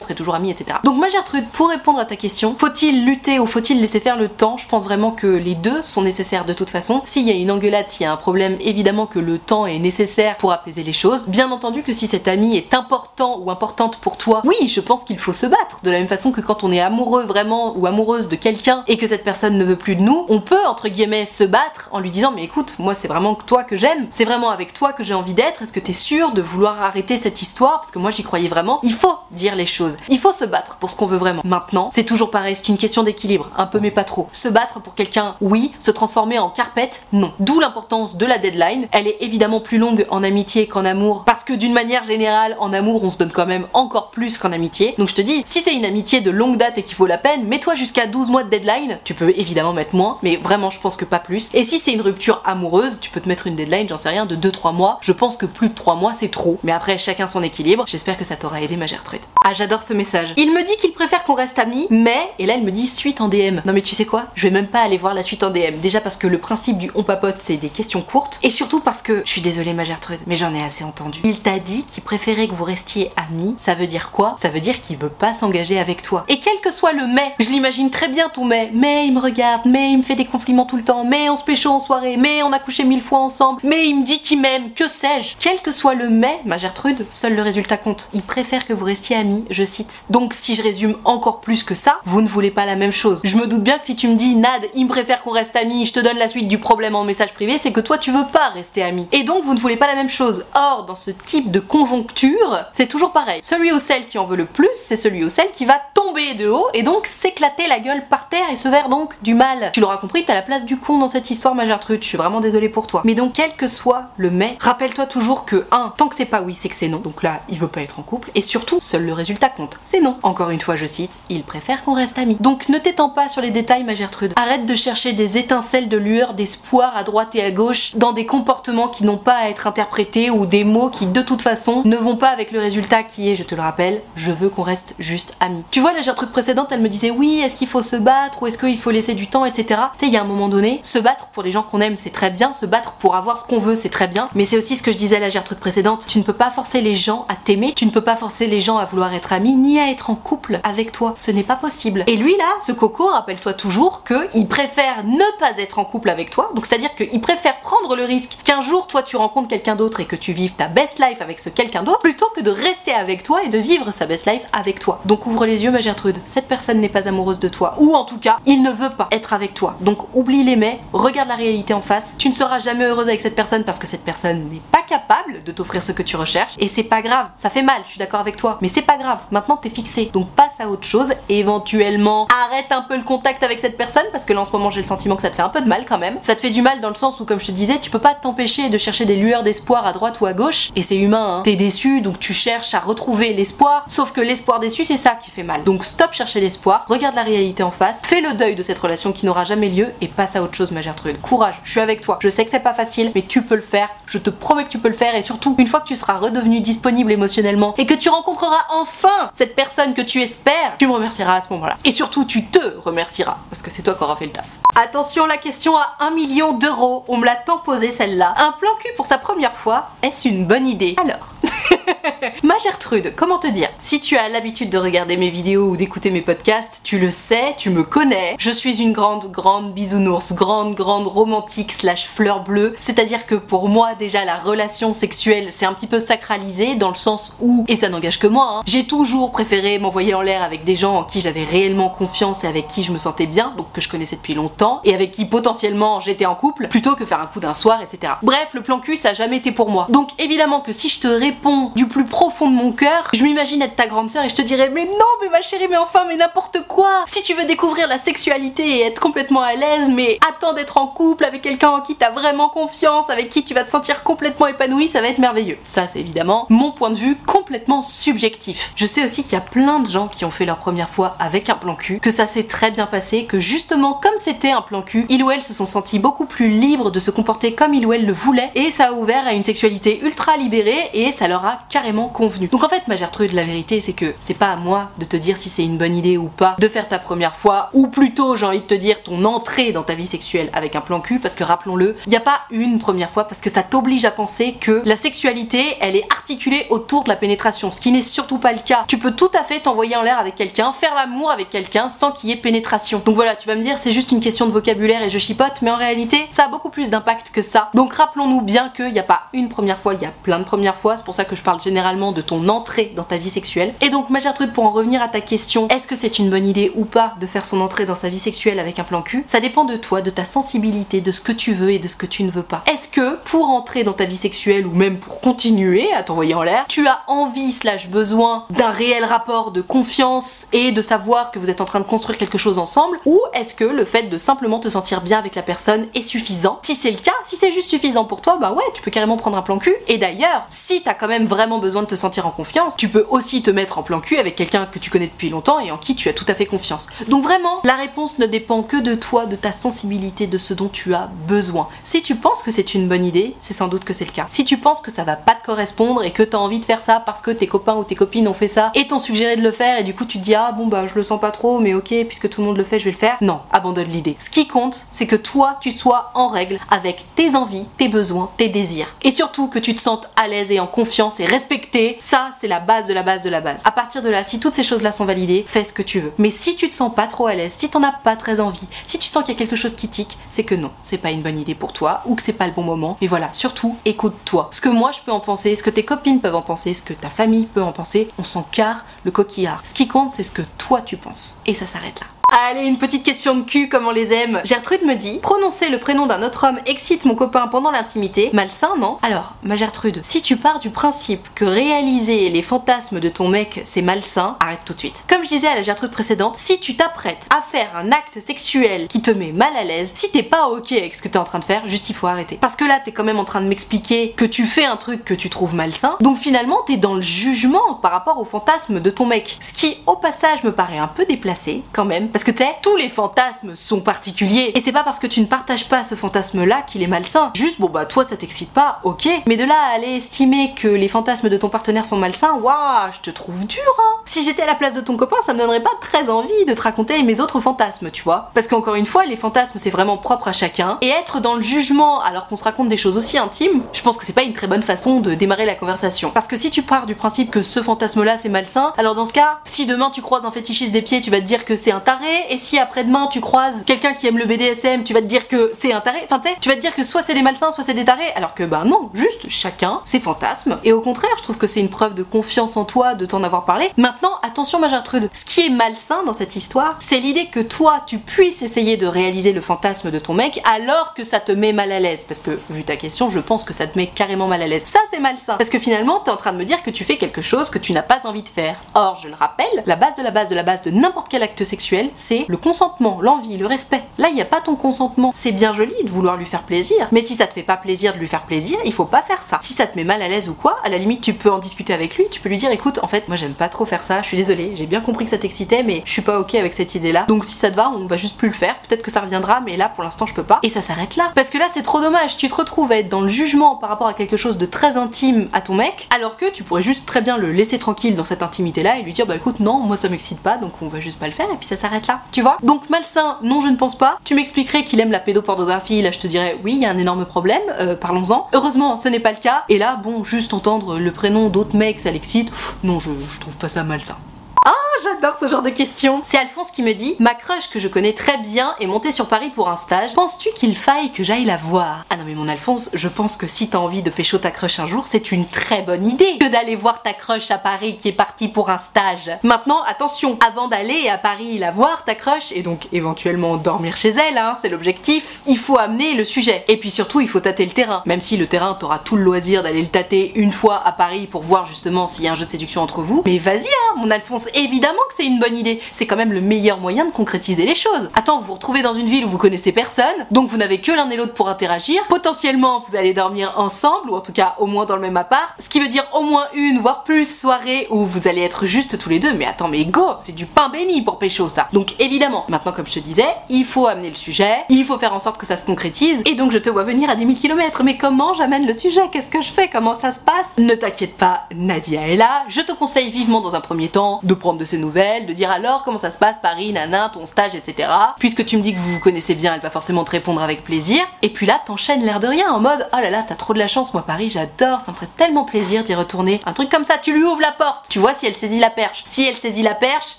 Serait 0.00 0.14
toujours 0.14 0.36
amis, 0.36 0.50
etc. 0.50 0.78
Donc 0.84 0.96
ma 0.96 1.08
Gertrude, 1.08 1.48
pour 1.48 1.70
répondre 1.70 1.98
à 1.98 2.04
ta 2.04 2.14
question, 2.14 2.54
faut-il 2.56 3.04
lutter 3.04 3.40
ou 3.40 3.46
faut-il 3.46 3.80
laisser 3.80 3.98
faire 3.98 4.16
le 4.16 4.28
temps? 4.28 4.56
Je 4.56 4.68
pense 4.68 4.84
vraiment 4.84 5.10
que 5.10 5.26
les 5.26 5.56
deux 5.56 5.82
sont 5.82 6.02
nécessaires 6.02 6.44
de 6.44 6.52
toute 6.52 6.70
façon. 6.70 7.00
S'il 7.02 7.26
y 7.26 7.32
a 7.32 7.34
une 7.34 7.50
engueulade, 7.50 7.88
s'il 7.88 8.02
y 8.02 8.06
a 8.06 8.12
un 8.12 8.16
problème, 8.16 8.56
évidemment 8.60 9.06
que 9.06 9.18
le 9.18 9.38
temps 9.38 9.66
est 9.66 9.80
nécessaire 9.80 10.36
pour 10.36 10.52
apaiser 10.52 10.84
les 10.84 10.92
choses. 10.92 11.26
Bien 11.26 11.50
entendu 11.50 11.82
que 11.82 11.92
si 11.92 12.06
cet 12.06 12.28
ami 12.28 12.56
est 12.56 12.74
important 12.74 13.38
ou 13.40 13.50
importante 13.50 13.98
pour 13.98 14.16
toi, 14.16 14.40
oui, 14.44 14.68
je 14.68 14.80
pense 14.80 15.02
qu'il 15.02 15.18
faut 15.18 15.32
se 15.32 15.46
battre. 15.46 15.80
De 15.82 15.90
la 15.90 15.98
même 15.98 16.06
façon 16.06 16.30
que 16.30 16.40
quand 16.40 16.62
on 16.62 16.70
est 16.70 16.80
amoureux 16.80 17.24
vraiment 17.24 17.76
ou 17.76 17.86
amoureuse 17.86 18.28
de 18.28 18.36
quelqu'un 18.36 18.84
et 18.86 18.98
que 18.98 19.08
cette 19.08 19.24
personne 19.24 19.58
ne 19.58 19.64
veut 19.64 19.74
plus 19.74 19.96
de 19.96 20.02
nous, 20.02 20.26
on 20.28 20.40
peut 20.40 20.64
entre 20.66 20.88
guillemets 20.88 21.26
se 21.26 21.42
battre 21.42 21.88
en 21.90 21.98
lui 21.98 22.12
disant 22.12 22.30
mais 22.30 22.44
écoute, 22.44 22.76
moi 22.78 22.94
c'est 22.94 23.08
vraiment 23.08 23.34
toi 23.34 23.64
que 23.64 23.74
j'aime, 23.74 24.06
c'est 24.10 24.24
vraiment 24.24 24.50
avec 24.50 24.72
toi 24.74 24.92
que 24.92 25.02
j'ai 25.02 25.14
envie 25.14 25.34
d'être. 25.34 25.62
Est-ce 25.62 25.72
que 25.72 25.80
t'es 25.80 25.92
sûr 25.92 26.30
de 26.30 26.40
vouloir 26.40 26.80
arrêter 26.82 27.16
cette 27.16 27.42
histoire? 27.42 27.80
Parce 27.80 27.90
que 27.90 27.98
moi 27.98 28.12
j'y 28.12 28.22
croyais 28.22 28.48
vraiment. 28.48 28.78
Il 28.84 28.94
faut 28.94 29.16
dire 29.32 29.56
les 29.56 29.66
choses. 29.66 29.87
Il 30.08 30.18
faut 30.18 30.32
se 30.32 30.44
battre 30.44 30.76
pour 30.76 30.90
ce 30.90 30.96
qu'on 30.96 31.06
veut 31.06 31.16
vraiment. 31.16 31.42
Maintenant, 31.44 31.90
c'est 31.92 32.04
toujours 32.04 32.30
pareil, 32.30 32.56
c'est 32.56 32.68
une 32.68 32.78
question 32.78 33.02
d'équilibre, 33.02 33.50
un 33.56 33.66
peu 33.66 33.80
mais 33.80 33.90
pas 33.90 34.04
trop. 34.04 34.28
Se 34.32 34.48
battre 34.48 34.80
pour 34.80 34.94
quelqu'un, 34.94 35.34
oui. 35.40 35.72
Se 35.78 35.90
transformer 35.90 36.38
en 36.38 36.50
carpette, 36.50 37.02
non. 37.12 37.32
D'où 37.38 37.60
l'importance 37.60 38.16
de 38.16 38.26
la 38.26 38.38
deadline. 38.38 38.86
Elle 38.92 39.06
est 39.06 39.18
évidemment 39.20 39.60
plus 39.60 39.78
longue 39.78 40.06
en 40.10 40.22
amitié 40.22 40.66
qu'en 40.66 40.84
amour, 40.84 41.24
parce 41.24 41.44
que 41.44 41.52
d'une 41.52 41.72
manière 41.72 42.04
générale, 42.04 42.56
en 42.60 42.72
amour, 42.72 43.04
on 43.04 43.10
se 43.10 43.18
donne 43.18 43.32
quand 43.32 43.46
même 43.46 43.66
encore 43.72 44.10
plus 44.10 44.38
qu'en 44.38 44.52
amitié. 44.52 44.94
Donc 44.98 45.08
je 45.08 45.14
te 45.14 45.20
dis, 45.20 45.42
si 45.44 45.60
c'est 45.60 45.74
une 45.74 45.84
amitié 45.84 46.20
de 46.20 46.30
longue 46.30 46.56
date 46.56 46.78
et 46.78 46.82
qu'il 46.82 46.96
faut 46.96 47.06
la 47.06 47.18
peine, 47.18 47.44
mets-toi 47.44 47.74
jusqu'à 47.74 48.06
12 48.06 48.30
mois 48.30 48.42
de 48.42 48.50
deadline. 48.50 48.98
Tu 49.04 49.14
peux 49.14 49.30
évidemment 49.30 49.72
mettre 49.72 49.94
moins, 49.94 50.18
mais 50.22 50.36
vraiment, 50.36 50.70
je 50.70 50.80
pense 50.80 50.96
que 50.96 51.04
pas 51.04 51.18
plus. 51.18 51.50
Et 51.54 51.64
si 51.64 51.78
c'est 51.78 51.92
une 51.92 52.00
rupture 52.00 52.42
amoureuse, 52.44 52.98
tu 53.00 53.10
peux 53.10 53.20
te 53.20 53.28
mettre 53.28 53.46
une 53.46 53.56
deadline, 53.56 53.88
j'en 53.88 53.96
sais 53.96 54.08
rien, 54.08 54.26
de 54.26 54.36
2-3 54.36 54.74
mois. 54.74 54.98
Je 55.00 55.12
pense 55.12 55.36
que 55.36 55.46
plus 55.46 55.68
de 55.68 55.74
3 55.74 55.94
mois, 55.94 56.12
c'est 56.12 56.30
trop. 56.30 56.58
Mais 56.62 56.72
après, 56.72 56.98
chacun 56.98 57.26
son 57.26 57.42
équilibre. 57.42 57.84
J'espère 57.86 58.18
que 58.18 58.24
ça 58.24 58.36
t'aura 58.36 58.60
aidé, 58.60 58.76
ma 58.76 58.86
Gertrude. 58.86 59.22
Ah, 59.50 59.54
j'adore 59.54 59.82
ce 59.82 59.94
message. 59.94 60.34
Il 60.36 60.52
me 60.52 60.62
dit 60.62 60.76
qu'il 60.76 60.92
préfère 60.92 61.24
qu'on 61.24 61.32
reste 61.32 61.58
amis, 61.58 61.86
mais, 61.88 62.18
et 62.38 62.44
là 62.44 62.56
il 62.56 62.64
me 62.64 62.70
dit 62.70 62.86
suite 62.86 63.22
en 63.22 63.28
DM. 63.28 63.60
Non 63.64 63.72
mais 63.72 63.80
tu 63.80 63.94
sais 63.94 64.04
quoi? 64.04 64.26
Je 64.34 64.42
vais 64.46 64.52
même 64.52 64.66
pas 64.66 64.80
aller 64.82 64.98
voir 64.98 65.14
la 65.14 65.22
suite 65.22 65.42
en 65.42 65.48
DM. 65.48 65.78
Déjà 65.80 66.02
parce 66.02 66.18
que 66.18 66.26
le 66.26 66.36
principe 66.36 66.76
du 66.76 66.90
on 66.94 67.02
papote 67.02 67.36
c'est 67.38 67.56
des 67.56 67.70
questions 67.70 68.02
courtes, 68.02 68.38
et 68.42 68.50
surtout 68.50 68.80
parce 68.80 69.00
que, 69.00 69.22
je 69.24 69.30
suis 69.30 69.40
désolée 69.40 69.72
ma 69.72 69.84
Gertrude, 69.84 70.20
mais 70.26 70.36
j'en 70.36 70.52
ai 70.52 70.62
assez 70.62 70.84
entendu. 70.84 71.20
Il 71.24 71.40
t'a 71.40 71.60
dit 71.60 71.84
qu'il 71.84 72.02
préférait 72.02 72.46
que 72.46 72.52
vous 72.52 72.64
restiez 72.64 73.08
amis. 73.16 73.54
Ça 73.56 73.74
veut 73.74 73.86
dire 73.86 74.10
quoi? 74.10 74.36
Ça 74.38 74.50
veut 74.50 74.60
dire 74.60 74.82
qu'il 74.82 74.98
veut 74.98 75.08
pas 75.08 75.32
s'engager 75.32 75.78
avec 75.78 76.02
toi. 76.02 76.26
Et 76.28 76.40
quel 76.40 76.60
que 76.60 76.70
soit 76.70 76.92
le 76.92 77.06
mais, 77.06 77.32
je 77.40 77.48
l'imagine 77.48 77.90
très 77.90 78.08
bien 78.08 78.28
ton 78.28 78.44
mais, 78.44 78.70
mais 78.74 79.06
il 79.06 79.14
me 79.14 79.20
regarde, 79.20 79.62
mais 79.64 79.92
il 79.92 79.96
me 79.96 80.02
fait 80.02 80.14
des 80.14 80.26
compliments 80.26 80.66
tout 80.66 80.76
le 80.76 80.84
temps, 80.84 81.04
mais 81.04 81.30
on 81.30 81.36
se 81.36 81.44
pécho 81.44 81.70
en 81.70 81.80
soirée, 81.80 82.18
mais 82.18 82.42
on 82.42 82.52
a 82.52 82.58
couché 82.58 82.84
mille 82.84 83.00
fois 83.00 83.20
ensemble, 83.20 83.62
mais 83.64 83.88
il 83.88 84.00
me 84.00 84.04
dit 84.04 84.20
qu'il 84.20 84.42
m'aime, 84.42 84.74
que 84.74 84.88
sais-je? 84.88 85.36
Quel 85.40 85.62
que 85.62 85.72
soit 85.72 85.94
le 85.94 86.10
mais, 86.10 86.42
ma 86.44 86.58
Gertrude, 86.58 87.06
seul 87.08 87.34
le 87.34 87.40
résultat 87.40 87.78
compte. 87.78 88.10
Il 88.12 88.20
préfère 88.20 88.66
que 88.66 88.74
vous 88.74 88.84
restiez 88.84 89.16
amis, 89.16 89.37
je 89.50 89.64
cite. 89.64 90.02
Donc 90.10 90.34
si 90.34 90.54
je 90.54 90.62
résume 90.62 90.96
encore 91.04 91.40
plus 91.40 91.62
que 91.62 91.74
ça, 91.74 92.00
vous 92.04 92.20
ne 92.20 92.28
voulez 92.28 92.50
pas 92.50 92.66
la 92.66 92.76
même 92.76 92.92
chose. 92.92 93.20
Je 93.24 93.36
me 93.36 93.46
doute 93.46 93.62
bien 93.62 93.78
que 93.78 93.86
si 93.86 93.96
tu 93.96 94.08
me 94.08 94.14
dis 94.14 94.34
Nad, 94.34 94.64
il 94.74 94.84
me 94.84 94.88
préfère 94.88 95.22
qu'on 95.22 95.30
reste 95.30 95.56
amis, 95.56 95.86
je 95.86 95.92
te 95.92 96.00
donne 96.00 96.18
la 96.18 96.28
suite 96.28 96.48
du 96.48 96.58
problème 96.58 96.94
en 96.94 97.04
message 97.04 97.32
privé, 97.32 97.58
c'est 97.58 97.72
que 97.72 97.80
toi 97.80 97.98
tu 97.98 98.10
veux 98.10 98.26
pas 98.32 98.48
rester 98.50 98.82
ami. 98.82 99.06
Et 99.12 99.22
donc 99.22 99.44
vous 99.44 99.54
ne 99.54 99.60
voulez 99.60 99.76
pas 99.76 99.86
la 99.86 99.94
même 99.94 100.08
chose. 100.08 100.44
Or, 100.54 100.84
dans 100.84 100.94
ce 100.94 101.10
type 101.10 101.50
de 101.50 101.60
conjoncture, 101.60 102.64
c'est 102.72 102.86
toujours 102.86 103.12
pareil. 103.12 103.40
Celui 103.42 103.72
ou 103.72 103.78
celle 103.78 104.06
qui 104.06 104.18
en 104.18 104.24
veut 104.24 104.36
le 104.36 104.46
plus, 104.46 104.68
c'est 104.74 104.96
celui 104.96 105.24
ou 105.24 105.28
celle 105.28 105.50
qui 105.50 105.64
va 105.64 105.80
tomber 105.94 106.34
de 106.34 106.48
haut 106.48 106.68
et 106.74 106.82
donc 106.82 107.06
s'éclater 107.06 107.66
la 107.66 107.80
gueule 107.80 108.06
par 108.08 108.28
terre 108.28 108.46
et 108.50 108.56
se 108.56 108.68
faire 108.68 108.88
donc 108.88 109.14
du 109.22 109.34
mal. 109.34 109.70
Tu 109.72 109.80
l'auras 109.80 109.96
compris, 109.96 110.24
t'as 110.24 110.34
la 110.34 110.42
place 110.42 110.64
du 110.64 110.76
con 110.76 110.98
dans 110.98 111.08
cette 111.08 111.30
histoire, 111.30 111.54
ma 111.54 111.66
Gertrude. 111.66 112.02
Je 112.02 112.08
suis 112.08 112.18
vraiment 112.18 112.40
désolée 112.40 112.68
pour 112.68 112.86
toi. 112.86 113.02
Mais 113.04 113.14
donc, 113.14 113.32
quel 113.34 113.54
que 113.54 113.66
soit 113.66 114.06
le 114.16 114.30
mais, 114.30 114.56
rappelle-toi 114.60 115.06
toujours 115.06 115.44
que 115.44 115.66
1. 115.70 115.94
Tant 115.96 116.08
que 116.08 116.14
c'est 116.14 116.24
pas 116.24 116.42
oui, 116.42 116.54
c'est 116.54 116.68
que 116.68 116.74
c'est 116.74 116.88
non. 116.88 116.98
Donc 116.98 117.22
là, 117.22 117.40
il 117.48 117.58
veut 117.58 117.68
pas 117.68 117.82
être 117.82 117.98
en 117.98 118.02
couple. 118.02 118.30
Et 118.34 118.40
surtout, 118.40 118.80
seul 118.80 119.04
le 119.04 119.12
résultat 119.18 119.50
compte. 119.50 119.78
C'est 119.84 120.00
non. 120.00 120.16
Encore 120.22 120.50
une 120.50 120.60
fois, 120.60 120.76
je 120.76 120.86
cite, 120.86 121.18
il 121.28 121.42
préfère 121.42 121.82
qu'on 121.84 121.94
reste 121.94 122.18
amis. 122.18 122.36
Donc 122.40 122.68
ne 122.68 122.78
t'étends 122.78 123.10
pas 123.10 123.28
sur 123.28 123.42
les 123.42 123.50
détails, 123.50 123.84
ma 123.84 123.94
Gertrude. 123.94 124.32
Arrête 124.36 124.64
de 124.64 124.74
chercher 124.74 125.12
des 125.12 125.36
étincelles 125.36 125.88
de 125.88 125.96
lueur, 125.96 126.34
d'espoir 126.34 126.96
à 126.96 127.02
droite 127.02 127.34
et 127.34 127.42
à 127.42 127.50
gauche 127.50 127.96
dans 127.96 128.12
des 128.12 128.26
comportements 128.26 128.88
qui 128.88 129.04
n'ont 129.04 129.18
pas 129.18 129.36
à 129.36 129.48
être 129.48 129.66
interprétés 129.66 130.30
ou 130.30 130.46
des 130.46 130.64
mots 130.64 130.88
qui, 130.88 131.06
de 131.06 131.20
toute 131.20 131.42
façon, 131.42 131.82
ne 131.84 131.96
vont 131.96 132.16
pas 132.16 132.28
avec 132.28 132.52
le 132.52 132.60
résultat 132.60 133.02
qui 133.02 133.30
est, 133.30 133.34
je 133.34 133.42
te 133.42 133.54
le 133.54 133.62
rappelle, 133.62 134.02
je 134.16 134.30
veux 134.30 134.48
qu'on 134.48 134.62
reste 134.62 134.94
juste 134.98 135.36
amis. 135.40 135.64
Tu 135.70 135.80
vois, 135.80 135.92
la 135.92 136.02
Gertrude 136.02 136.30
précédente, 136.30 136.68
elle 136.70 136.80
me 136.80 136.88
disait 136.88 137.10
oui, 137.10 137.40
est-ce 137.40 137.56
qu'il 137.56 137.68
faut 137.68 137.82
se 137.82 137.96
battre 137.96 138.42
ou 138.42 138.46
est-ce 138.46 138.58
qu'il 138.58 138.78
faut 138.78 138.90
laisser 138.90 139.14
du 139.14 139.26
temps, 139.26 139.44
etc. 139.44 139.80
Tu 139.98 140.04
sais, 140.04 140.06
il 140.06 140.12
y 140.12 140.16
a 140.16 140.22
un 140.22 140.24
moment 140.24 140.48
donné, 140.48 140.80
se 140.82 140.98
battre 140.98 141.26
pour 141.28 141.42
les 141.42 141.50
gens 141.50 141.62
qu'on 141.62 141.80
aime, 141.80 141.96
c'est 141.96 142.10
très 142.10 142.30
bien, 142.30 142.52
se 142.52 142.66
battre 142.66 142.92
pour 142.92 143.16
avoir 143.16 143.38
ce 143.38 143.44
qu'on 143.44 143.58
veut, 143.58 143.74
c'est 143.74 143.88
très 143.88 144.08
bien, 144.08 144.28
mais 144.34 144.44
c'est 144.44 144.56
aussi 144.56 144.76
ce 144.76 144.82
que 144.82 144.92
je 144.92 144.98
disais 144.98 145.16
à 145.16 145.20
la 145.20 145.30
Gertrude 145.30 145.58
précédente, 145.58 146.06
tu 146.06 146.18
ne 146.18 146.24
peux 146.24 146.32
pas 146.32 146.50
forcer 146.50 146.80
les 146.80 146.94
gens 146.94 147.26
à 147.28 147.34
t'aimer, 147.34 147.72
tu 147.74 147.86
ne 147.86 147.90
peux 147.90 148.00
pas 148.00 148.16
forcer 148.16 148.46
les 148.46 148.60
gens 148.60 148.78
à 148.78 148.84
vouloir 148.84 149.07
être 149.14 149.32
amis, 149.32 149.54
ni 149.54 149.78
à 149.78 149.90
être 149.90 150.10
en 150.10 150.14
couple 150.14 150.60
avec 150.64 150.92
toi, 150.92 151.14
ce 151.18 151.30
n'est 151.30 151.42
pas 151.42 151.56
possible. 151.56 152.04
Et 152.06 152.16
lui 152.16 152.36
là, 152.36 152.54
ce 152.64 152.72
coco, 152.72 153.06
rappelle-toi 153.06 153.54
toujours 153.54 154.02
que 154.02 154.28
il 154.34 154.46
préfère 154.48 155.04
ne 155.04 155.38
pas 155.38 155.58
être 155.58 155.78
en 155.78 155.84
couple 155.84 156.10
avec 156.10 156.30
toi, 156.30 156.50
donc 156.54 156.66
c'est-à-dire 156.66 156.94
qu'il 156.94 157.20
préfère 157.20 157.60
prendre 157.60 157.96
le 157.96 158.04
risque 158.04 158.38
qu'un 158.44 158.62
jour 158.62 158.86
toi 158.86 159.02
tu 159.02 159.16
rencontres 159.16 159.48
quelqu'un 159.48 159.76
d'autre 159.76 160.00
et 160.00 160.04
que 160.04 160.16
tu 160.16 160.32
vives 160.32 160.54
ta 160.54 160.66
best 160.66 160.98
life 160.98 161.20
avec 161.20 161.38
ce 161.38 161.48
quelqu'un 161.48 161.82
d'autre, 161.82 162.00
plutôt 162.00 162.28
que 162.34 162.40
de 162.40 162.50
rester 162.50 162.92
avec 162.92 163.22
toi 163.22 163.42
et 163.44 163.48
de 163.48 163.58
vivre 163.58 163.90
sa 163.90 164.06
best 164.06 164.26
life 164.26 164.46
avec 164.52 164.78
toi. 164.78 165.00
Donc 165.04 165.26
ouvre 165.26 165.46
les 165.46 165.64
yeux 165.64 165.70
ma 165.70 165.80
Gertrude, 165.80 166.18
cette 166.24 166.48
personne 166.48 166.80
n'est 166.80 166.88
pas 166.88 167.08
amoureuse 167.08 167.38
de 167.38 167.48
toi, 167.48 167.74
ou 167.78 167.94
en 167.94 168.04
tout 168.04 168.18
cas, 168.18 168.36
il 168.46 168.62
ne 168.62 168.70
veut 168.70 168.90
pas 168.90 169.08
être 169.12 169.32
avec 169.32 169.54
toi. 169.54 169.76
Donc 169.80 170.14
oublie 170.14 170.44
les 170.44 170.56
mais, 170.56 170.80
regarde 170.92 171.28
la 171.28 171.36
réalité 171.36 171.72
en 171.72 171.80
face, 171.80 172.16
tu 172.18 172.28
ne 172.28 172.34
seras 172.34 172.58
jamais 172.58 172.84
heureuse 172.84 173.08
avec 173.08 173.20
cette 173.20 173.36
personne 173.36 173.64
parce 173.64 173.78
que 173.78 173.86
cette 173.86 174.04
personne 174.04 174.48
n'est 174.50 174.62
pas 174.72 174.82
capable 174.82 175.42
de 175.44 175.52
t'offrir 175.52 175.82
ce 175.82 175.92
que 175.92 176.02
tu 176.02 176.16
recherches, 176.16 176.56
et 176.58 176.68
c'est 176.68 176.82
pas 176.82 177.02
grave, 177.02 177.28
ça 177.36 177.50
fait 177.50 177.62
mal, 177.62 177.82
je 177.84 177.90
suis 177.90 177.98
d'accord 177.98 178.20
avec 178.20 178.36
toi, 178.36 178.58
mais 178.60 178.68
c'est 178.68 178.82
pas 178.82 178.96
grave, 178.98 179.20
maintenant 179.30 179.56
t'es 179.56 179.70
fixé, 179.70 180.06
donc 180.06 180.28
à 180.60 180.68
autre 180.68 180.86
chose, 180.86 181.12
éventuellement 181.28 182.26
arrête 182.46 182.70
un 182.70 182.82
peu 182.82 182.96
le 182.96 183.02
contact 183.02 183.42
avec 183.42 183.60
cette 183.60 183.76
personne, 183.76 184.04
parce 184.12 184.24
que 184.24 184.32
là 184.32 184.40
en 184.40 184.44
ce 184.44 184.52
moment 184.52 184.70
j'ai 184.70 184.80
le 184.80 184.86
sentiment 184.86 185.16
que 185.16 185.22
ça 185.22 185.30
te 185.30 185.36
fait 185.36 185.42
un 185.42 185.48
peu 185.48 185.60
de 185.60 185.68
mal 185.68 185.84
quand 185.86 185.98
même. 185.98 186.18
Ça 186.22 186.34
te 186.34 186.40
fait 186.40 186.50
du 186.50 186.62
mal 186.62 186.80
dans 186.80 186.88
le 186.88 186.94
sens 186.94 187.20
où, 187.20 187.24
comme 187.24 187.40
je 187.40 187.46
te 187.46 187.52
disais, 187.52 187.78
tu 187.78 187.90
peux 187.90 187.98
pas 187.98 188.14
t'empêcher 188.14 188.68
de 188.68 188.78
chercher 188.78 189.04
des 189.04 189.16
lueurs 189.16 189.42
d'espoir 189.42 189.86
à 189.86 189.92
droite 189.92 190.20
ou 190.20 190.26
à 190.26 190.32
gauche, 190.32 190.70
et 190.76 190.82
c'est 190.82 190.96
humain, 190.96 191.38
hein. 191.38 191.42
T'es 191.44 191.56
déçu, 191.56 192.00
donc 192.00 192.18
tu 192.18 192.32
cherches 192.32 192.74
à 192.74 192.80
retrouver 192.80 193.32
l'espoir, 193.32 193.84
sauf 193.88 194.12
que 194.12 194.20
l'espoir 194.20 194.60
déçu, 194.60 194.84
c'est 194.84 194.96
ça 194.96 195.12
qui 195.12 195.30
fait 195.30 195.42
mal. 195.42 195.64
Donc 195.64 195.84
stop 195.84 196.12
chercher 196.12 196.40
l'espoir, 196.40 196.84
regarde 196.88 197.14
la 197.14 197.22
réalité 197.22 197.62
en 197.62 197.70
face, 197.70 198.04
fais 198.04 198.20
le 198.20 198.32
deuil 198.34 198.54
de 198.54 198.62
cette 198.62 198.78
relation 198.78 199.12
qui 199.12 199.26
n'aura 199.26 199.44
jamais 199.44 199.68
lieu, 199.68 199.88
et 200.00 200.08
passe 200.08 200.36
à 200.36 200.42
autre 200.42 200.54
chose, 200.54 200.72
ma 200.72 200.82
Gertrude. 200.82 201.20
Courage, 201.20 201.60
je 201.64 201.70
suis 201.70 201.80
avec 201.80 202.00
toi. 202.00 202.18
Je 202.20 202.28
sais 202.28 202.44
que 202.44 202.50
c'est 202.50 202.60
pas 202.60 202.74
facile, 202.74 203.12
mais 203.14 203.22
tu 203.22 203.42
peux 203.42 203.56
le 203.56 203.62
faire. 203.62 203.88
Je 204.06 204.18
te 204.18 204.30
promets 204.30 204.64
que 204.64 204.70
tu 204.70 204.78
peux 204.78 204.88
le 204.88 204.94
faire, 204.94 205.14
et 205.14 205.22
surtout, 205.22 205.54
une 205.58 205.66
fois 205.66 205.80
que 205.80 205.86
tu 205.86 205.96
seras 205.96 206.18
redevenu 206.18 206.60
disponible 206.60 207.12
émotionnellement, 207.12 207.74
et 207.78 207.86
que 207.86 207.94
tu 207.94 208.08
rencontreras 208.08 208.64
enfin 208.70 209.30
cette 209.34 209.54
personne 209.54 209.94
que 209.94 210.02
tu 210.02 210.20
espères, 210.22 210.47
tu 210.78 210.86
me 210.86 210.92
remercieras 210.92 211.36
à 211.36 211.42
ce 211.42 211.52
moment-là. 211.52 211.74
Et 211.84 211.92
surtout, 211.92 212.24
tu 212.24 212.46
te 212.46 212.78
remercieras, 212.78 213.38
parce 213.50 213.62
que 213.62 213.70
c'est 213.70 213.82
toi 213.82 213.94
qui 213.94 214.02
auras 214.02 214.16
fait 214.16 214.26
le 214.26 214.32
taf. 214.32 214.46
Attention, 214.76 215.26
la 215.26 215.36
question 215.36 215.76
à 215.76 215.96
1 216.00 216.10
million 216.10 216.52
d'euros. 216.52 217.04
On 217.08 217.16
me 217.16 217.24
l'a 217.24 217.34
tant 217.34 217.58
posé 217.58 217.90
celle-là. 217.90 218.34
Un 218.36 218.52
plan 218.52 218.70
cul 218.80 218.92
pour 218.96 219.06
sa 219.06 219.18
première 219.18 219.56
fois, 219.56 219.90
est-ce 220.02 220.28
une 220.28 220.46
bonne 220.46 220.66
idée? 220.66 220.94
Alors. 220.98 221.34
Ma 222.42 222.58
Gertrude, 222.58 223.12
comment 223.16 223.38
te 223.38 223.46
dire? 223.46 223.68
Si 223.78 224.00
tu 224.00 224.16
as 224.16 224.28
l'habitude 224.28 224.70
de 224.70 224.78
regarder 224.78 225.16
mes 225.16 225.30
vidéos 225.30 225.70
ou 225.70 225.76
d'écouter 225.76 226.10
mes 226.10 226.20
podcasts, 226.20 226.80
tu 226.84 226.98
le 226.98 227.10
sais, 227.10 227.54
tu 227.56 227.70
me 227.70 227.82
connais. 227.82 228.36
Je 228.38 228.50
suis 228.50 228.80
une 228.82 228.92
grande, 228.92 229.30
grande 229.30 229.74
bisounours, 229.74 230.32
grande, 230.32 230.74
grande 230.74 231.06
romantique 231.06 231.72
slash 231.72 232.06
fleur 232.06 232.42
bleue. 232.42 232.76
C'est-à-dire 232.80 233.26
que 233.26 233.34
pour 233.34 233.68
moi, 233.68 233.94
déjà, 233.98 234.24
la 234.24 234.36
relation 234.36 234.92
sexuelle, 234.92 235.48
c'est 235.50 235.66
un 235.66 235.72
petit 235.72 235.86
peu 235.86 235.98
sacralisé 235.98 236.74
dans 236.74 236.88
le 236.88 236.94
sens 236.94 237.34
où, 237.40 237.64
et 237.68 237.76
ça 237.76 237.88
n'engage 237.88 238.18
que 238.18 238.26
moi, 238.26 238.58
hein, 238.58 238.62
j'ai 238.66 238.84
toujours 238.84 239.32
préféré 239.32 239.78
m'envoyer 239.78 240.14
en 240.14 240.22
l'air 240.22 240.42
avec 240.42 240.64
des 240.64 240.76
gens 240.76 240.96
en 240.96 241.04
qui 241.04 241.20
j'avais 241.20 241.44
réellement 241.44 241.88
confiance 241.88 242.44
et 242.44 242.46
avec 242.46 242.66
qui 242.66 242.82
je 242.82 242.92
me 242.92 242.98
sentais 242.98 243.26
bien, 243.26 243.52
donc 243.56 243.72
que 243.72 243.80
je 243.80 243.88
connaissais 243.88 244.16
depuis 244.16 244.34
longtemps, 244.34 244.80
et 244.84 244.94
avec 244.94 245.10
qui 245.10 245.24
potentiellement 245.24 246.00
j'étais 246.00 246.26
en 246.26 246.34
couple, 246.34 246.68
plutôt 246.68 246.94
que 246.94 247.04
faire 247.04 247.20
un 247.20 247.26
coup 247.26 247.40
d'un 247.40 247.54
soir, 247.54 247.80
etc. 247.82 248.14
Bref, 248.22 248.48
le 248.52 248.62
plan 248.62 248.78
cul, 248.78 248.96
ça 248.96 249.10
a 249.10 249.14
jamais 249.14 249.36
été 249.36 249.52
pour 249.52 249.70
moi. 249.70 249.86
Donc 249.88 250.10
évidemment 250.18 250.60
que 250.60 250.72
si 250.72 250.88
je 250.88 251.00
te 251.00 251.08
réponds 251.08 251.72
du 251.74 251.86
plus 251.98 252.04
profond 252.04 252.48
de 252.48 252.54
mon 252.54 252.70
cœur, 252.70 253.08
je 253.12 253.24
m'imagine 253.24 253.60
être 253.60 253.74
ta 253.74 253.88
grande 253.88 254.08
sœur 254.08 254.22
et 254.24 254.28
je 254.28 254.34
te 254.36 254.42
dirais 254.42 254.70
mais 254.72 254.84
non 254.84 255.12
mais 255.20 255.30
ma 255.30 255.42
chérie 255.42 255.66
mais 255.68 255.76
enfin 255.76 256.04
mais 256.06 256.14
n'importe 256.14 256.60
quoi 256.68 257.02
Si 257.08 257.22
tu 257.22 257.34
veux 257.34 257.44
découvrir 257.44 257.88
la 257.88 257.98
sexualité 257.98 258.64
et 258.64 258.82
être 258.82 259.00
complètement 259.00 259.40
à 259.42 259.54
l'aise 259.54 259.90
mais 259.90 260.16
attends 260.28 260.52
d'être 260.52 260.76
en 260.76 260.86
couple 260.86 261.24
avec 261.24 261.42
quelqu'un 261.42 261.70
en 261.70 261.80
qui 261.80 261.96
t'as 261.96 262.10
vraiment 262.10 262.50
confiance, 262.50 263.10
avec 263.10 263.30
qui 263.30 263.42
tu 263.42 263.52
vas 263.52 263.64
te 263.64 263.70
sentir 263.70 264.04
complètement 264.04 264.46
épanoui, 264.46 264.86
ça 264.86 265.00
va 265.00 265.08
être 265.08 265.18
merveilleux. 265.18 265.58
Ça 265.66 265.88
c'est 265.88 265.98
évidemment 265.98 266.46
mon 266.50 266.70
point 266.70 266.90
de 266.90 266.98
vue 266.98 267.16
complètement 267.16 267.82
subjectif. 267.82 268.70
Je 268.76 268.86
sais 268.86 269.02
aussi 269.02 269.24
qu'il 269.24 269.32
y 269.32 269.36
a 269.36 269.40
plein 269.40 269.80
de 269.80 269.88
gens 269.88 270.06
qui 270.06 270.24
ont 270.24 270.30
fait 270.30 270.46
leur 270.46 270.58
première 270.58 270.90
fois 270.90 271.16
avec 271.18 271.50
un 271.50 271.56
plan 271.56 271.74
cul, 271.74 271.98
que 271.98 272.12
ça 272.12 272.28
s'est 272.28 272.44
très 272.44 272.70
bien 272.70 272.86
passé, 272.86 273.24
que 273.24 273.40
justement 273.40 273.94
comme 273.94 274.18
c'était 274.18 274.52
un 274.52 274.62
plan 274.62 274.82
cul, 274.82 275.04
il 275.08 275.24
ou 275.24 275.32
elle 275.32 275.42
se 275.42 275.52
sont 275.52 275.66
sentis 275.66 275.98
beaucoup 275.98 276.26
plus 276.26 276.48
libres 276.48 276.92
de 276.92 277.00
se 277.00 277.10
comporter 277.10 277.56
comme 277.56 277.74
il 277.74 277.84
ou 277.84 277.92
elle 277.92 278.06
le 278.06 278.12
voulait 278.12 278.52
et 278.54 278.70
ça 278.70 278.90
a 278.90 278.92
ouvert 278.92 279.26
à 279.26 279.32
une 279.32 279.42
sexualité 279.42 279.98
ultra 280.04 280.36
libérée 280.36 280.90
et 280.94 281.10
ça 281.10 281.26
leur 281.26 281.44
a 281.44 281.58
carrément 281.78 282.08
convenu. 282.08 282.48
Donc 282.48 282.64
en 282.64 282.68
fait, 282.68 282.88
ma 282.88 282.96
Gertrude, 282.96 283.32
la 283.34 283.44
vérité, 283.44 283.80
c'est 283.80 283.92
que 283.92 284.12
c'est 284.20 284.34
pas 284.34 284.50
à 284.50 284.56
moi 284.56 284.90
de 284.98 285.04
te 285.04 285.16
dire 285.16 285.36
si 285.36 285.48
c'est 285.48 285.62
une 285.64 285.78
bonne 285.78 285.94
idée 285.94 286.18
ou 286.18 286.26
pas 286.26 286.56
de 286.58 286.66
faire 286.66 286.88
ta 286.88 286.98
première 286.98 287.36
fois, 287.36 287.70
ou 287.72 287.86
plutôt, 287.86 288.34
j'ai 288.34 288.46
envie 288.46 288.58
de 288.58 288.64
te 288.64 288.74
dire, 288.74 289.00
ton 289.04 289.24
entrée 289.24 289.70
dans 289.70 289.84
ta 289.84 289.94
vie 289.94 290.06
sexuelle 290.06 290.50
avec 290.54 290.74
un 290.74 290.80
plan 290.80 290.98
cul, 291.00 291.20
parce 291.20 291.36
que 291.36 291.44
rappelons-le, 291.44 291.94
il 292.06 292.10
n'y 292.10 292.16
a 292.16 292.20
pas 292.20 292.40
une 292.50 292.80
première 292.80 293.12
fois, 293.12 293.28
parce 293.28 293.40
que 293.40 293.48
ça 293.48 293.62
t'oblige 293.62 294.04
à 294.04 294.10
penser 294.10 294.56
que 294.60 294.82
la 294.86 294.96
sexualité, 294.96 295.76
elle 295.80 295.94
est 295.94 296.04
articulée 296.12 296.66
autour 296.68 297.04
de 297.04 297.10
la 297.10 297.14
pénétration, 297.14 297.70
ce 297.70 297.80
qui 297.80 297.92
n'est 297.92 298.02
surtout 298.02 298.38
pas 298.38 298.50
le 298.50 298.58
cas. 298.58 298.82
Tu 298.88 298.98
peux 298.98 299.12
tout 299.12 299.30
à 299.38 299.44
fait 299.44 299.60
t'envoyer 299.60 299.94
en 299.94 300.02
l'air 300.02 300.18
avec 300.18 300.34
quelqu'un, 300.34 300.72
faire 300.72 300.96
l'amour 300.96 301.30
avec 301.30 301.48
quelqu'un 301.48 301.88
sans 301.88 302.10
qu'il 302.10 302.30
y 302.30 302.32
ait 302.32 302.36
pénétration. 302.36 303.00
Donc 303.04 303.14
voilà, 303.14 303.36
tu 303.36 303.46
vas 303.46 303.54
me 303.54 303.62
dire, 303.62 303.78
c'est 303.78 303.92
juste 303.92 304.10
une 304.10 304.18
question 304.20 304.46
de 304.46 304.50
vocabulaire 304.50 305.04
et 305.04 305.10
je 305.10 305.18
chipote, 305.18 305.62
mais 305.62 305.70
en 305.70 305.76
réalité, 305.76 306.26
ça 306.30 306.46
a 306.46 306.48
beaucoup 306.48 306.70
plus 306.70 306.90
d'impact 306.90 307.30
que 307.30 307.40
ça. 307.40 307.70
Donc 307.74 307.92
rappelons-nous 307.92 308.40
bien 308.40 308.68
qu'il 308.70 308.92
n'y 308.92 308.98
a 308.98 309.04
pas 309.04 309.28
une 309.32 309.48
première 309.48 309.78
fois, 309.78 309.94
il 309.94 310.02
y 310.02 310.06
a 310.06 310.12
plein 310.24 310.40
de 310.40 310.44
premières 310.44 310.74
fois, 310.74 310.96
c'est 310.96 311.04
pour 311.04 311.14
ça 311.14 311.24
que 311.24 311.36
je 311.36 311.42
parle 311.42 311.60
généralement 311.68 312.12
de 312.12 312.22
ton 312.22 312.48
entrée 312.48 312.92
dans 312.96 313.04
ta 313.04 313.18
vie 313.18 313.28
sexuelle. 313.28 313.74
Et 313.82 313.90
donc, 313.90 314.08
ma 314.08 314.20
Gertrude, 314.20 314.54
pour 314.54 314.64
en 314.64 314.70
revenir 314.70 315.02
à 315.02 315.08
ta 315.08 315.20
question, 315.20 315.68
est-ce 315.68 315.86
que 315.86 315.96
c'est 315.96 316.18
une 316.18 316.30
bonne 316.30 316.46
idée 316.46 316.72
ou 316.74 316.86
pas 316.86 317.14
de 317.20 317.26
faire 317.26 317.44
son 317.44 317.60
entrée 317.60 317.84
dans 317.84 317.94
sa 317.94 318.08
vie 318.08 318.18
sexuelle 318.18 318.58
avec 318.58 318.78
un 318.78 318.84
plan 318.84 319.02
cul? 319.02 319.22
Ça 319.26 319.40
dépend 319.40 319.64
de 319.64 319.76
toi, 319.76 320.00
de 320.00 320.08
ta 320.08 320.24
sensibilité, 320.24 321.02
de 321.02 321.12
ce 321.12 321.20
que 321.20 321.32
tu 321.32 321.52
veux 321.52 321.70
et 321.70 321.78
de 321.78 321.86
ce 321.86 321.96
que 321.96 322.06
tu 322.06 322.22
ne 322.22 322.30
veux 322.30 322.42
pas. 322.42 322.62
Est-ce 322.66 322.88
que 322.88 323.16
pour 323.24 323.50
entrer 323.50 323.84
dans 323.84 323.92
ta 323.92 324.06
vie 324.06 324.16
sexuelle 324.16 324.66
ou 324.66 324.72
même 324.72 324.98
pour 324.98 325.20
continuer 325.20 325.92
à 325.92 326.02
t'envoyer 326.02 326.34
en 326.34 326.42
l'air, 326.42 326.64
tu 326.68 326.86
as 326.86 327.00
envie 327.06 327.52
slash 327.52 327.88
besoin 327.88 328.46
d'un 328.50 328.70
réel 328.70 329.04
rapport 329.04 329.50
de 329.50 329.60
confiance 329.60 330.46
et 330.54 330.72
de 330.72 330.80
savoir 330.80 331.30
que 331.30 331.38
vous 331.38 331.50
êtes 331.50 331.60
en 331.60 331.66
train 331.66 331.80
de 331.80 331.84
construire 331.84 332.18
quelque 332.18 332.38
chose 332.38 332.56
ensemble? 332.56 332.96
Ou 333.04 333.20
est-ce 333.34 333.54
que 333.54 333.64
le 333.64 333.84
fait 333.84 334.04
de 334.04 334.16
simplement 334.16 334.58
te 334.58 334.70
sentir 334.70 335.02
bien 335.02 335.18
avec 335.18 335.34
la 335.34 335.42
personne 335.42 335.86
est 335.94 336.02
suffisant? 336.02 336.60
Si 336.62 336.74
c'est 336.74 336.90
le 336.90 336.98
cas, 336.98 337.12
si 337.24 337.36
c'est 337.36 337.52
juste 337.52 337.68
suffisant 337.68 338.06
pour 338.06 338.22
toi, 338.22 338.38
bah 338.40 338.52
ouais, 338.52 338.64
tu 338.74 338.80
peux 338.80 338.90
carrément 338.90 339.18
prendre 339.18 339.36
un 339.36 339.42
plan 339.42 339.58
cul. 339.58 339.74
Et 339.86 339.98
d'ailleurs, 339.98 340.46
si 340.48 340.82
t'as 340.82 340.94
quand 340.94 341.08
même 341.08 341.26
vraiment 341.26 341.57
besoin 341.58 341.82
de 341.82 341.86
te 341.86 341.94
sentir 341.94 342.26
en 342.26 342.30
confiance, 342.30 342.76
tu 342.76 342.88
peux 342.88 343.06
aussi 343.08 343.42
te 343.42 343.50
mettre 343.50 343.78
en 343.78 343.82
plan 343.82 344.00
cul 344.00 344.16
avec 344.16 344.36
quelqu'un 344.36 344.66
que 344.66 344.78
tu 344.78 344.90
connais 344.90 345.06
depuis 345.06 345.30
longtemps 345.30 345.60
et 345.60 345.70
en 345.70 345.78
qui 345.78 345.94
tu 345.94 346.08
as 346.08 346.12
tout 346.12 346.26
à 346.28 346.34
fait 346.34 346.46
confiance. 346.46 346.88
Donc 347.08 347.22
vraiment, 347.22 347.60
la 347.64 347.74
réponse 347.74 348.18
ne 348.18 348.26
dépend 348.26 348.62
que 348.62 348.76
de 348.76 348.94
toi, 348.94 349.26
de 349.26 349.36
ta 349.36 349.52
sensibilité, 349.52 350.26
de 350.26 350.38
ce 350.38 350.54
dont 350.54 350.68
tu 350.68 350.94
as 350.94 351.08
besoin. 351.26 351.68
Si 351.84 352.02
tu 352.02 352.14
penses 352.14 352.42
que 352.42 352.50
c'est 352.50 352.74
une 352.74 352.88
bonne 352.88 353.04
idée, 353.04 353.34
c'est 353.38 353.54
sans 353.54 353.68
doute 353.68 353.84
que 353.84 353.92
c'est 353.92 354.04
le 354.04 354.12
cas. 354.12 354.26
Si 354.30 354.44
tu 354.44 354.58
penses 354.58 354.80
que 354.80 354.90
ça 354.90 355.04
va 355.04 355.16
pas 355.16 355.34
te 355.34 355.44
correspondre 355.44 356.02
et 356.04 356.10
que 356.10 356.22
t'as 356.22 356.38
envie 356.38 356.60
de 356.60 356.64
faire 356.64 356.82
ça 356.82 357.02
parce 357.04 357.20
que 357.20 357.30
tes 357.30 357.46
copains 357.46 357.76
ou 357.76 357.84
tes 357.84 357.94
copines 357.94 358.28
ont 358.28 358.34
fait 358.34 358.48
ça 358.48 358.70
et 358.74 358.86
t'ont 358.86 358.98
suggéré 358.98 359.36
de 359.36 359.42
le 359.42 359.52
faire 359.52 359.78
et 359.78 359.84
du 359.84 359.94
coup 359.94 360.04
tu 360.04 360.18
te 360.18 360.22
dis 360.22 360.34
ah 360.34 360.52
bon 360.52 360.66
bah 360.66 360.86
je 360.86 360.94
le 360.94 361.02
sens 361.02 361.20
pas 361.20 361.30
trop 361.30 361.58
mais 361.58 361.74
ok 361.74 361.94
puisque 362.06 362.28
tout 362.28 362.40
le 362.40 362.46
monde 362.46 362.56
le 362.56 362.64
fait 362.64 362.78
je 362.78 362.84
vais 362.84 362.90
le 362.90 362.96
faire. 362.96 363.16
Non, 363.20 363.40
abandonne 363.52 363.88
l'idée. 363.88 364.16
Ce 364.18 364.30
qui 364.30 364.46
compte, 364.46 364.86
c'est 364.90 365.06
que 365.06 365.16
toi 365.16 365.58
tu 365.60 365.70
sois 365.70 366.10
en 366.14 366.28
règle 366.28 366.58
avec 366.70 367.04
tes 367.14 367.34
envies, 367.34 367.66
tes 367.76 367.88
besoins, 367.88 368.30
tes 368.36 368.48
désirs. 368.48 368.94
Et 369.02 369.10
surtout 369.10 369.48
que 369.48 369.58
tu 369.58 369.74
te 369.74 369.80
sentes 369.80 370.08
à 370.16 370.28
l'aise 370.28 370.52
et 370.52 370.60
en 370.60 370.66
confiance 370.66 371.20
et 371.20 371.24
respecté 371.24 371.47
respecter, 371.48 371.96
ça 371.98 372.30
c'est 372.38 372.46
la 372.46 372.60
base 372.60 372.88
de 372.88 372.92
la 372.92 373.02
base 373.02 373.22
de 373.22 373.30
la 373.30 373.40
base. 373.40 373.62
À 373.64 373.72
partir 373.72 374.02
de 374.02 374.08
là, 374.10 374.22
si 374.22 374.38
toutes 374.38 374.54
ces 374.54 374.62
choses-là 374.62 374.92
sont 374.92 375.06
validées, 375.06 375.44
fais 375.46 375.64
ce 375.64 375.72
que 375.72 375.82
tu 375.82 376.00
veux. 376.00 376.12
Mais 376.18 376.30
si 376.30 376.56
tu 376.56 376.68
te 376.68 376.76
sens 376.76 376.94
pas 376.94 377.06
trop 377.06 377.26
à 377.26 377.34
l'aise, 377.34 377.54
si 377.54 377.70
t'en 377.70 377.82
as 377.82 377.92
pas 377.92 378.16
très 378.16 378.40
envie, 378.40 378.66
si 378.84 378.98
tu 378.98 379.08
sens 379.08 379.24
qu'il 379.24 379.32
y 379.32 379.36
a 379.36 379.38
quelque 379.38 379.56
chose 379.56 379.74
qui 379.74 379.88
tique, 379.88 380.18
c'est 380.28 380.44
que 380.44 380.54
non, 380.54 380.70
c'est 380.82 380.98
pas 380.98 381.10
une 381.10 381.22
bonne 381.22 381.38
idée 381.38 381.54
pour 381.54 381.72
toi 381.72 382.02
ou 382.04 382.16
que 382.16 382.22
c'est 382.22 382.34
pas 382.34 382.46
le 382.46 382.52
bon 382.52 382.62
moment. 382.62 382.98
Et 383.00 383.08
voilà, 383.08 383.30
surtout, 383.32 383.76
écoute-toi. 383.86 384.50
Ce 384.52 384.60
que 384.60 384.68
moi 384.68 384.92
je 384.92 385.00
peux 385.00 385.12
en 385.12 385.20
penser, 385.20 385.56
ce 385.56 385.62
que 385.62 385.70
tes 385.70 385.84
copines 385.84 386.20
peuvent 386.20 386.36
en 386.36 386.42
penser, 386.42 386.74
ce 386.74 386.82
que 386.82 386.92
ta 386.92 387.08
famille 387.08 387.46
peut 387.46 387.62
en 387.62 387.72
penser, 387.72 388.08
on 388.18 388.24
s'en 388.24 388.42
carre 388.42 388.84
le 389.04 389.10
coquillard. 389.10 389.62
Ce 389.64 389.72
qui 389.72 389.88
compte, 389.88 390.10
c'est 390.10 390.24
ce 390.24 390.32
que 390.32 390.42
toi 390.58 390.82
tu 390.82 390.98
penses. 390.98 391.40
Et 391.46 391.54
ça 391.54 391.66
s'arrête 391.66 392.00
là. 392.00 392.17
Allez, 392.30 392.66
une 392.66 392.76
petite 392.76 393.04
question 393.04 393.36
de 393.36 393.42
cul 393.42 393.70
comme 393.70 393.86
on 393.86 393.90
les 393.90 394.12
aime. 394.12 394.42
Gertrude 394.44 394.84
me 394.84 394.94
dit 394.94 395.18
Prononcer 395.22 395.70
le 395.70 395.78
prénom 395.78 396.04
d'un 396.04 396.22
autre 396.22 396.46
homme 396.46 396.58
excite 396.66 397.06
mon 397.06 397.14
copain 397.14 397.48
pendant 397.48 397.70
l'intimité. 397.70 398.28
Malsain, 398.34 398.76
non 398.78 398.98
Alors, 399.00 399.32
ma 399.42 399.56
Gertrude, 399.56 400.00
si 400.02 400.20
tu 400.20 400.36
pars 400.36 400.58
du 400.58 400.68
principe 400.68 401.26
que 401.34 401.46
réaliser 401.46 402.28
les 402.28 402.42
fantasmes 402.42 403.00
de 403.00 403.08
ton 403.08 403.28
mec 403.28 403.62
c'est 403.64 403.80
malsain, 403.80 404.36
arrête 404.40 404.60
tout 404.66 404.74
de 404.74 404.78
suite. 404.78 405.04
Comme 405.08 405.22
je 405.22 405.28
disais 405.28 405.46
à 405.46 405.54
la 405.54 405.62
Gertrude 405.62 405.90
précédente, 405.90 406.36
si 406.36 406.60
tu 406.60 406.76
t'apprêtes 406.76 407.30
à 407.34 407.40
faire 407.40 407.74
un 407.74 407.92
acte 407.92 408.20
sexuel 408.20 408.88
qui 408.88 409.00
te 409.00 409.10
met 409.10 409.32
mal 409.32 409.56
à 409.56 409.64
l'aise, 409.64 409.92
si 409.94 410.10
t'es 410.10 410.22
pas 410.22 410.48
ok 410.48 410.72
avec 410.72 410.94
ce 410.94 411.00
que 411.00 411.08
t'es 411.08 411.18
en 411.18 411.24
train 411.24 411.38
de 411.38 411.46
faire, 411.46 411.66
juste 411.66 411.88
il 411.88 411.94
faut 411.94 412.08
arrêter. 412.08 412.36
Parce 412.38 412.56
que 412.56 412.66
là, 412.66 412.78
t'es 412.84 412.92
quand 412.92 413.04
même 413.04 413.18
en 413.18 413.24
train 413.24 413.40
de 413.40 413.48
m'expliquer 413.48 414.12
que 414.12 414.26
tu 414.26 414.44
fais 414.44 414.66
un 414.66 414.76
truc 414.76 415.02
que 415.02 415.14
tu 415.14 415.30
trouves 415.30 415.54
malsain. 415.54 415.96
Donc 416.02 416.18
finalement, 416.18 416.58
t'es 416.66 416.76
dans 416.76 416.94
le 416.94 417.00
jugement 417.00 417.72
par 417.80 417.90
rapport 417.90 418.18
au 418.18 418.26
fantasme 418.26 418.80
de 418.80 418.90
ton 418.90 419.06
mec. 419.06 419.38
Ce 419.40 419.54
qui, 419.54 419.78
au 419.86 419.96
passage, 419.96 420.44
me 420.44 420.52
paraît 420.52 420.76
un 420.76 420.88
peu 420.88 421.06
déplacé 421.06 421.62
quand 421.72 421.86
même 421.86 422.10
parce 422.18 422.24
que 422.24 422.32
tu 422.32 422.42
tous 422.62 422.74
les 422.74 422.88
fantasmes 422.88 423.54
sont 423.54 423.80
particuliers. 423.80 424.50
Et 424.56 424.60
c'est 424.60 424.72
pas 424.72 424.82
parce 424.82 424.98
que 424.98 425.06
tu 425.06 425.20
ne 425.20 425.26
partages 425.26 425.68
pas 425.68 425.84
ce 425.84 425.94
fantasme-là 425.94 426.62
qu'il 426.62 426.82
est 426.82 426.88
malsain. 426.88 427.30
Juste, 427.32 427.60
bon 427.60 427.68
bah 427.68 427.84
toi 427.86 428.02
ça 428.02 428.16
t'excite 428.16 428.52
pas, 428.52 428.80
ok. 428.82 429.08
Mais 429.28 429.36
de 429.36 429.44
là 429.44 429.54
à 429.70 429.76
aller 429.76 429.94
estimer 429.94 430.52
que 430.56 430.66
les 430.66 430.88
fantasmes 430.88 431.28
de 431.28 431.36
ton 431.36 431.48
partenaire 431.48 431.84
sont 431.84 431.96
malsains, 431.96 432.32
waouh, 432.32 432.90
je 432.90 432.98
te 432.98 433.10
trouve 433.10 433.46
dur, 433.46 433.62
hein. 433.78 434.00
Si 434.04 434.24
j'étais 434.24 434.42
à 434.42 434.46
la 434.46 434.56
place 434.56 434.74
de 434.74 434.80
ton 434.80 434.96
copain, 434.96 435.18
ça 435.22 435.32
me 435.32 435.38
donnerait 435.38 435.62
pas 435.62 435.70
très 435.80 436.10
envie 436.10 436.44
de 436.44 436.54
te 436.54 436.62
raconter 436.62 437.00
mes 437.04 437.20
autres 437.20 437.38
fantasmes, 437.38 437.92
tu 437.92 438.02
vois. 438.02 438.32
Parce 438.34 438.48
qu'encore 438.48 438.74
une 438.74 438.86
fois, 438.86 439.06
les 439.06 439.16
fantasmes 439.16 439.58
c'est 439.58 439.70
vraiment 439.70 439.96
propre 439.96 440.26
à 440.26 440.32
chacun. 440.32 440.78
Et 440.80 440.88
être 440.88 441.20
dans 441.20 441.36
le 441.36 441.40
jugement 441.40 442.00
alors 442.00 442.26
qu'on 442.26 442.34
se 442.34 442.42
raconte 442.42 442.68
des 442.68 442.76
choses 442.76 442.96
aussi 442.96 443.16
intimes, 443.16 443.62
je 443.72 443.82
pense 443.82 443.96
que 443.96 444.04
c'est 444.04 444.12
pas 444.12 444.22
une 444.22 444.32
très 444.32 444.48
bonne 444.48 444.64
façon 444.64 444.98
de 444.98 445.14
démarrer 445.14 445.44
la 445.44 445.54
conversation. 445.54 446.10
Parce 446.10 446.26
que 446.26 446.36
si 446.36 446.50
tu 446.50 446.62
pars 446.62 446.86
du 446.86 446.96
principe 446.96 447.30
que 447.30 447.42
ce 447.42 447.62
fantasme-là 447.62 448.18
c'est 448.18 448.28
malsain, 448.28 448.72
alors 448.76 448.96
dans 448.96 449.04
ce 449.04 449.12
cas, 449.12 449.38
si 449.44 449.66
demain 449.66 449.90
tu 449.90 450.02
croises 450.02 450.24
un 450.24 450.32
fétichiste 450.32 450.72
des 450.72 450.82
pieds, 450.82 451.00
tu 451.00 451.12
vas 451.12 451.20
te 451.20 451.24
dire 451.24 451.44
que 451.44 451.54
c'est 451.54 451.70
un 451.70 451.80
taré, 451.80 452.07
et 452.30 452.38
si 452.38 452.58
après-demain 452.58 453.08
tu 453.10 453.20
croises 453.20 453.64
quelqu'un 453.64 453.92
qui 453.92 454.06
aime 454.06 454.18
le 454.18 454.24
BDSM, 454.24 454.84
tu 454.84 454.94
vas 454.94 455.00
te 455.00 455.06
dire 455.06 455.28
que 455.28 455.52
c'est 455.54 455.72
un 455.72 455.80
taré, 455.80 455.98
enfin 456.04 456.18
tu 456.18 456.28
sais, 456.28 456.36
tu 456.40 456.48
vas 456.48 456.54
te 456.54 456.60
dire 456.60 456.74
que 456.74 456.82
soit 456.82 457.02
c'est 457.02 457.14
des 457.14 457.22
malsains, 457.22 457.50
soit 457.50 457.64
c'est 457.64 457.74
des 457.74 457.84
tarés, 457.84 458.12
alors 458.14 458.34
que 458.34 458.42
bah 458.42 458.62
non, 458.64 458.90
juste 458.94 459.28
chacun 459.28 459.80
ses 459.84 460.00
fantasmes. 460.00 460.58
Et 460.64 460.72
au 460.72 460.80
contraire, 460.80 461.10
je 461.18 461.22
trouve 461.22 461.38
que 461.38 461.46
c'est 461.46 461.60
une 461.60 461.70
preuve 461.70 461.94
de 461.94 462.02
confiance 462.02 462.56
en 462.56 462.64
toi 462.64 462.94
de 462.94 463.06
t'en 463.06 463.22
avoir 463.22 463.44
parlé. 463.44 463.70
Maintenant, 463.76 464.12
attention 464.22 464.58
ma 464.58 464.68
Gertrude, 464.68 465.08
ce 465.12 465.24
qui 465.24 465.46
est 465.46 465.50
malsain 465.50 466.02
dans 466.04 466.12
cette 466.12 466.36
histoire, 466.36 466.76
c'est 466.80 466.98
l'idée 466.98 467.26
que 467.26 467.40
toi 467.40 467.82
tu 467.86 467.98
puisses 467.98 468.42
essayer 468.42 468.76
de 468.76 468.86
réaliser 468.86 469.32
le 469.32 469.40
fantasme 469.40 469.90
de 469.90 469.98
ton 469.98 470.14
mec 470.14 470.40
alors 470.50 470.94
que 470.94 471.04
ça 471.04 471.20
te 471.20 471.32
met 471.32 471.52
mal 471.52 471.72
à 471.72 471.80
l'aise. 471.80 472.04
Parce 472.06 472.20
que 472.20 472.38
vu 472.50 472.64
ta 472.64 472.76
question, 472.76 473.10
je 473.10 473.20
pense 473.20 473.44
que 473.44 473.52
ça 473.52 473.66
te 473.66 473.78
met 473.78 473.86
carrément 473.86 474.28
mal 474.28 474.42
à 474.42 474.46
l'aise. 474.46 474.64
Ça 474.64 474.80
c'est 474.90 475.00
malsain. 475.00 475.36
Parce 475.36 475.50
que 475.50 475.58
finalement, 475.58 476.00
t'es 476.00 476.10
en 476.10 476.16
train 476.16 476.32
de 476.32 476.38
me 476.38 476.44
dire 476.44 476.62
que 476.62 476.70
tu 476.70 476.84
fais 476.84 476.96
quelque 476.96 477.22
chose 477.22 477.50
que 477.50 477.58
tu 477.58 477.72
n'as 477.72 477.82
pas 477.82 478.00
envie 478.04 478.22
de 478.22 478.28
faire. 478.28 478.56
Or, 478.74 478.96
je 479.02 479.08
le 479.08 479.14
rappelle, 479.14 479.46
la 479.66 479.76
base 479.76 479.96
de 479.96 480.02
la 480.02 480.10
base 480.10 480.28
de 480.28 480.34
la 480.34 480.42
base 480.42 480.62
de 480.62 480.70
n'importe 480.70 481.08
quel 481.08 481.22
acte 481.22 481.44
sexuel, 481.44 481.90
c'est 481.98 482.24
le 482.28 482.36
consentement, 482.36 482.98
l'envie, 483.00 483.36
le 483.36 483.46
respect. 483.46 483.84
Là, 483.98 484.08
il 484.08 484.14
n'y 484.14 484.22
a 484.22 484.26
pas 484.26 484.40
ton 484.40 484.56
consentement. 484.56 485.12
C'est 485.14 485.32
bien 485.32 485.52
joli 485.52 485.74
de 485.84 485.90
vouloir 485.90 486.16
lui 486.16 486.26
faire 486.26 486.42
plaisir, 486.42 486.88
mais 486.92 487.02
si 487.02 487.14
ça 487.14 487.26
te 487.26 487.34
fait 487.34 487.42
pas 487.42 487.56
plaisir 487.56 487.92
de 487.92 487.98
lui 487.98 488.08
faire 488.08 488.22
plaisir, 488.22 488.58
il 488.64 488.72
faut 488.72 488.84
pas 488.84 489.02
faire 489.02 489.22
ça. 489.22 489.38
Si 489.40 489.54
ça 489.54 489.66
te 489.66 489.76
met 489.76 489.84
mal 489.84 490.02
à 490.02 490.08
l'aise 490.08 490.28
ou 490.28 490.34
quoi, 490.34 490.58
à 490.64 490.68
la 490.68 490.78
limite, 490.78 491.00
tu 491.00 491.14
peux 491.14 491.30
en 491.30 491.38
discuter 491.38 491.72
avec 491.72 491.96
lui, 491.96 492.04
tu 492.10 492.20
peux 492.20 492.28
lui 492.28 492.36
dire 492.36 492.50
écoute, 492.50 492.78
en 492.82 492.88
fait, 492.88 493.08
moi 493.08 493.16
j'aime 493.16 493.34
pas 493.34 493.48
trop 493.48 493.64
faire 493.64 493.82
ça, 493.82 494.02
je 494.02 494.08
suis 494.08 494.16
désolée, 494.16 494.52
j'ai 494.54 494.66
bien 494.66 494.80
compris 494.80 495.04
que 495.04 495.10
ça 495.10 495.18
t'excitait, 495.18 495.62
mais 495.62 495.82
je 495.84 495.92
suis 495.92 496.02
pas 496.02 496.18
ok 496.18 496.34
avec 496.34 496.52
cette 496.52 496.74
idée-là. 496.74 497.04
Donc 497.08 497.24
si 497.24 497.34
ça 497.34 497.50
te 497.50 497.56
va, 497.56 497.70
on 497.70 497.86
va 497.86 497.96
juste 497.96 498.16
plus 498.16 498.28
le 498.28 498.34
faire. 498.34 498.56
Peut-être 498.68 498.82
que 498.82 498.90
ça 498.90 499.00
reviendra, 499.00 499.40
mais 499.40 499.56
là, 499.56 499.68
pour 499.68 499.84
l'instant, 499.84 500.06
je 500.06 500.14
peux 500.14 500.22
pas. 500.22 500.40
Et 500.42 500.50
ça 500.50 500.62
s'arrête 500.62 500.96
là. 500.96 501.10
Parce 501.14 501.30
que 501.30 501.38
là, 501.38 501.46
c'est 501.50 501.62
trop 501.62 501.80
dommage. 501.80 502.16
Tu 502.16 502.28
te 502.28 502.34
retrouves 502.34 502.70
à 502.72 502.78
être 502.78 502.88
dans 502.88 503.00
le 503.00 503.08
jugement 503.08 503.56
par 503.56 503.70
rapport 503.70 503.88
à 503.88 503.94
quelque 503.94 504.16
chose 504.16 504.38
de 504.38 504.46
très 504.46 504.76
intime 504.76 505.28
à 505.32 505.40
ton 505.40 505.54
mec, 505.54 505.88
alors 505.94 506.16
que 506.16 506.30
tu 506.30 506.44
pourrais 506.44 506.62
juste 506.62 506.86
très 506.86 507.00
bien 507.00 507.16
le 507.16 507.32
laisser 507.32 507.58
tranquille 507.58 507.96
dans 507.96 508.04
cette 508.04 508.22
intimité-là 508.22 508.78
et 508.78 508.82
lui 508.82 508.92
dire 508.92 509.06
bah 509.06 509.16
écoute, 509.16 509.40
non, 509.40 509.58
moi 509.58 509.76
ça 509.76 509.88
m'excite 509.88 510.20
pas, 510.20 510.36
donc 510.36 510.52
on 510.62 510.68
va 510.68 510.80
juste 510.80 510.98
pas 510.98 511.06
le 511.06 511.12
faire, 511.12 511.26
et 511.32 511.36
puis 511.36 511.46
ça 511.46 511.56
s'arrête 511.56 511.86
Tu 512.12 512.22
vois 512.22 512.36
Donc 512.42 512.70
malsain, 512.70 513.18
non, 513.22 513.40
je 513.40 513.48
ne 513.48 513.56
pense 513.56 513.76
pas. 513.76 513.98
Tu 514.04 514.14
m'expliquerais 514.14 514.64
qu'il 514.64 514.80
aime 514.80 514.90
la 514.90 515.00
pédopornographie, 515.00 515.82
là 515.82 515.90
je 515.90 515.98
te 515.98 516.06
dirais 516.06 516.38
oui, 516.44 516.54
il 516.54 516.62
y 516.62 516.66
a 516.66 516.70
un 516.70 516.78
énorme 516.78 517.04
problème, 517.04 517.42
euh, 517.60 517.74
parlons-en. 517.74 518.28
Heureusement, 518.32 518.76
ce 518.76 518.88
n'est 518.88 519.00
pas 519.00 519.12
le 519.12 519.18
cas. 519.18 519.44
Et 519.48 519.58
là, 519.58 519.76
bon, 519.76 520.04
juste 520.04 520.34
entendre 520.34 520.78
le 520.78 520.92
prénom 520.92 521.28
d'autres 521.28 521.56
mecs, 521.56 521.80
ça 521.80 521.90
l'excite. 521.90 522.30
Non, 522.62 522.78
je, 522.78 522.90
je 523.08 523.20
trouve 523.20 523.36
pas 523.36 523.48
ça 523.48 523.64
malsain. 523.64 523.96
Ah, 524.44 524.52
j'adore 524.82 525.16
ce 525.18 525.28
genre 525.28 525.42
de 525.42 525.50
questions. 525.50 526.02
C'est 526.04 526.18
Alphonse 526.18 526.50
qui 526.50 526.62
me 526.62 526.72
dit 526.72 526.96
Ma 526.98 527.14
crush 527.14 527.48
que 527.48 527.58
je 527.58 527.68
connais 527.68 527.92
très 527.92 528.18
bien 528.18 528.54
est 528.60 528.66
montée 528.66 528.92
sur 528.92 529.06
Paris 529.06 529.30
pour 529.30 529.48
un 529.48 529.56
stage. 529.56 529.94
Penses-tu 529.94 530.30
qu'il 530.30 530.56
faille 530.56 530.92
que 530.92 531.02
j'aille 531.02 531.24
la 531.24 531.36
voir? 531.36 531.84
Ah 531.90 531.96
non, 531.96 532.04
mais 532.06 532.14
mon 532.14 532.28
Alphonse, 532.28 532.70
je 532.72 532.88
pense 532.88 533.16
que 533.16 533.26
si 533.26 533.48
t'as 533.48 533.58
envie 533.58 533.82
de 533.82 533.90
pécho 533.90 534.18
ta 534.18 534.30
crush 534.30 534.58
un 534.58 534.66
jour, 534.66 534.86
c'est 534.86 535.12
une 535.12 535.26
très 535.26 535.62
bonne 535.62 535.86
idée 535.86 536.18
que 536.18 536.28
d'aller 536.28 536.56
voir 536.56 536.82
ta 536.82 536.92
crush 536.92 537.30
à 537.30 537.38
Paris 537.38 537.76
qui 537.76 537.88
est 537.88 537.92
partie 537.92 538.28
pour 538.28 538.50
un 538.50 538.58
stage. 538.58 539.10
Maintenant, 539.22 539.62
attention, 539.66 540.18
avant 540.26 540.48
d'aller 540.48 540.88
à 540.88 540.98
Paris 540.98 541.38
la 541.38 541.50
voir, 541.50 541.84
ta 541.84 541.94
crush, 541.94 542.32
et 542.32 542.42
donc 542.42 542.68
éventuellement 542.72 543.36
dormir 543.36 543.76
chez 543.76 543.90
elle, 543.90 544.18
hein, 544.18 544.34
c'est 544.40 544.48
l'objectif, 544.48 545.20
il 545.26 545.38
faut 545.38 545.58
amener 545.58 545.94
le 545.94 546.04
sujet. 546.04 546.44
Et 546.48 546.56
puis 546.56 546.70
surtout, 546.70 547.00
il 547.00 547.08
faut 547.08 547.20
tâter 547.20 547.44
le 547.44 547.52
terrain. 547.52 547.82
Même 547.86 548.00
si 548.00 548.16
le 548.16 548.26
terrain, 548.26 548.54
t'auras 548.54 548.78
tout 548.78 548.96
le 548.96 549.02
loisir 549.02 549.42
d'aller 549.42 549.62
le 549.62 549.68
tâter 549.68 550.12
une 550.16 550.32
fois 550.32 550.62
à 550.64 550.72
Paris 550.72 551.06
pour 551.06 551.22
voir 551.22 551.46
justement 551.46 551.86
s'il 551.86 552.04
y 552.04 552.08
a 552.08 552.12
un 552.12 552.14
jeu 552.14 552.24
de 552.24 552.30
séduction 552.30 552.62
entre 552.62 552.82
vous. 552.82 553.02
Mais 553.06 553.18
vas-y, 553.18 553.46
hein, 553.46 553.74
mon 553.76 553.90
Alphonse, 553.90 554.28
évidemment 554.34 554.67
que 554.88 554.94
c'est 554.94 555.06
une 555.06 555.18
bonne 555.18 555.36
idée. 555.36 555.60
C'est 555.72 555.86
quand 555.86 555.96
même 555.96 556.12
le 556.12 556.20
meilleur 556.20 556.58
moyen 556.58 556.84
de 556.84 556.90
concrétiser 556.90 557.44
les 557.44 557.54
choses. 557.54 557.90
Attends, 557.94 558.18
vous 558.18 558.26
vous 558.26 558.34
retrouvez 558.34 558.62
dans 558.62 558.74
une 558.74 558.86
ville 558.86 559.04
où 559.04 559.08
vous 559.08 559.18
connaissez 559.18 559.52
personne, 559.52 560.06
donc 560.10 560.28
vous 560.28 560.36
n'avez 560.36 560.60
que 560.60 560.72
l'un 560.72 560.88
et 560.90 560.96
l'autre 560.96 561.14
pour 561.14 561.28
interagir. 561.28 561.82
Potentiellement, 561.88 562.62
vous 562.66 562.76
allez 562.76 562.92
dormir 562.92 563.34
ensemble, 563.36 563.90
ou 563.90 563.96
en 563.96 564.00
tout 564.00 564.12
cas 564.12 564.34
au 564.38 564.46
moins 564.46 564.66
dans 564.66 564.76
le 564.76 564.82
même 564.82 564.96
appart. 564.96 565.34
Ce 565.38 565.48
qui 565.48 565.60
veut 565.60 565.68
dire 565.68 565.84
au 565.94 566.02
moins 566.02 566.24
une, 566.34 566.58
voire 566.58 566.84
plus 566.84 567.04
soirée 567.04 567.66
où 567.70 567.86
vous 567.86 568.08
allez 568.08 568.22
être 568.22 568.46
juste 568.46 568.78
tous 568.78 568.88
les 568.88 568.98
deux. 568.98 569.12
Mais 569.12 569.26
attends, 569.26 569.48
mais 569.48 569.64
go, 569.64 569.84
c'est 570.00 570.14
du 570.14 570.26
pain 570.26 570.48
béni 570.48 570.82
pour 570.82 570.98
pécho 570.98 571.28
ça. 571.28 571.48
Donc 571.52 571.74
évidemment, 571.78 572.24
maintenant 572.28 572.52
comme 572.52 572.66
je 572.66 572.74
te 572.74 572.80
disais, 572.80 573.08
il 573.28 573.44
faut 573.44 573.66
amener 573.66 573.88
le 573.88 573.96
sujet, 573.96 574.44
il 574.48 574.64
faut 574.64 574.78
faire 574.78 574.94
en 574.94 574.98
sorte 574.98 575.18
que 575.18 575.26
ça 575.26 575.36
se 575.36 575.44
concrétise. 575.44 576.02
Et 576.06 576.14
donc 576.14 576.32
je 576.32 576.38
te 576.38 576.50
vois 576.50 576.64
venir 576.64 576.90
à 576.90 576.96
10 576.96 577.06
000 577.06 577.18
km. 577.18 577.62
Mais 577.62 577.76
comment 577.76 578.14
j'amène 578.14 578.46
le 578.46 578.56
sujet? 578.56 578.82
Qu'est-ce 578.92 579.08
que 579.08 579.22
je 579.22 579.32
fais? 579.32 579.48
Comment 579.48 579.74
ça 579.74 579.92
se 579.92 580.00
passe? 580.00 580.38
Ne 580.38 580.54
t'inquiète 580.54 580.96
pas, 580.96 581.24
Nadia 581.34 581.88
est 581.88 581.96
là. 581.96 582.24
Je 582.28 582.40
te 582.40 582.52
conseille 582.52 582.90
vivement 582.90 583.20
dans 583.20 583.34
un 583.34 583.40
premier 583.40 583.68
temps 583.68 584.00
de 584.02 584.14
prendre 584.14 584.38
de 584.38 584.44
ses 584.44 584.57
nouvelles, 584.58 585.06
de 585.06 585.12
dire 585.12 585.30
alors 585.30 585.62
comment 585.64 585.78
ça 585.78 585.90
se 585.90 585.98
passe 585.98 586.18
Paris, 586.20 586.52
nanin, 586.52 586.88
ton 586.88 587.06
stage, 587.06 587.34
etc. 587.34 587.68
Puisque 587.98 588.24
tu 588.24 588.36
me 588.36 588.42
dis 588.42 588.54
que 588.54 588.58
vous 588.58 588.72
vous 588.72 588.80
connaissez 588.80 589.14
bien, 589.14 589.34
elle 589.34 589.40
va 589.40 589.50
forcément 589.50 589.84
te 589.84 589.90
répondre 589.90 590.22
avec 590.22 590.44
plaisir. 590.44 590.84
Et 591.02 591.10
puis 591.10 591.26
là, 591.26 591.40
t'enchaînes 591.44 591.84
l'air 591.84 592.00
de 592.00 592.06
rien 592.06 592.30
en 592.30 592.40
mode 592.40 592.68
oh 592.72 592.76
là 592.80 592.90
là, 592.90 593.04
t'as 593.06 593.14
trop 593.14 593.32
de 593.32 593.38
la 593.38 593.48
chance, 593.48 593.72
moi 593.74 593.84
Paris, 593.86 594.10
j'adore, 594.10 594.60
ça 594.60 594.72
me 594.72 594.76
ferait 594.76 594.90
tellement 594.96 595.24
plaisir 595.24 595.64
d'y 595.64 595.74
retourner. 595.74 596.20
Un 596.26 596.32
truc 596.32 596.50
comme 596.50 596.64
ça, 596.64 596.78
tu 596.78 596.92
lui 596.92 597.04
ouvres 597.04 597.20
la 597.20 597.32
porte. 597.32 597.66
Tu 597.68 597.78
vois 597.78 597.94
si 597.94 598.06
elle 598.06 598.14
saisit 598.14 598.40
la 598.40 598.50
perche. 598.50 598.82
Si 598.84 599.04
elle 599.04 599.16
saisit 599.16 599.42
la 599.42 599.54
perche, 599.54 599.96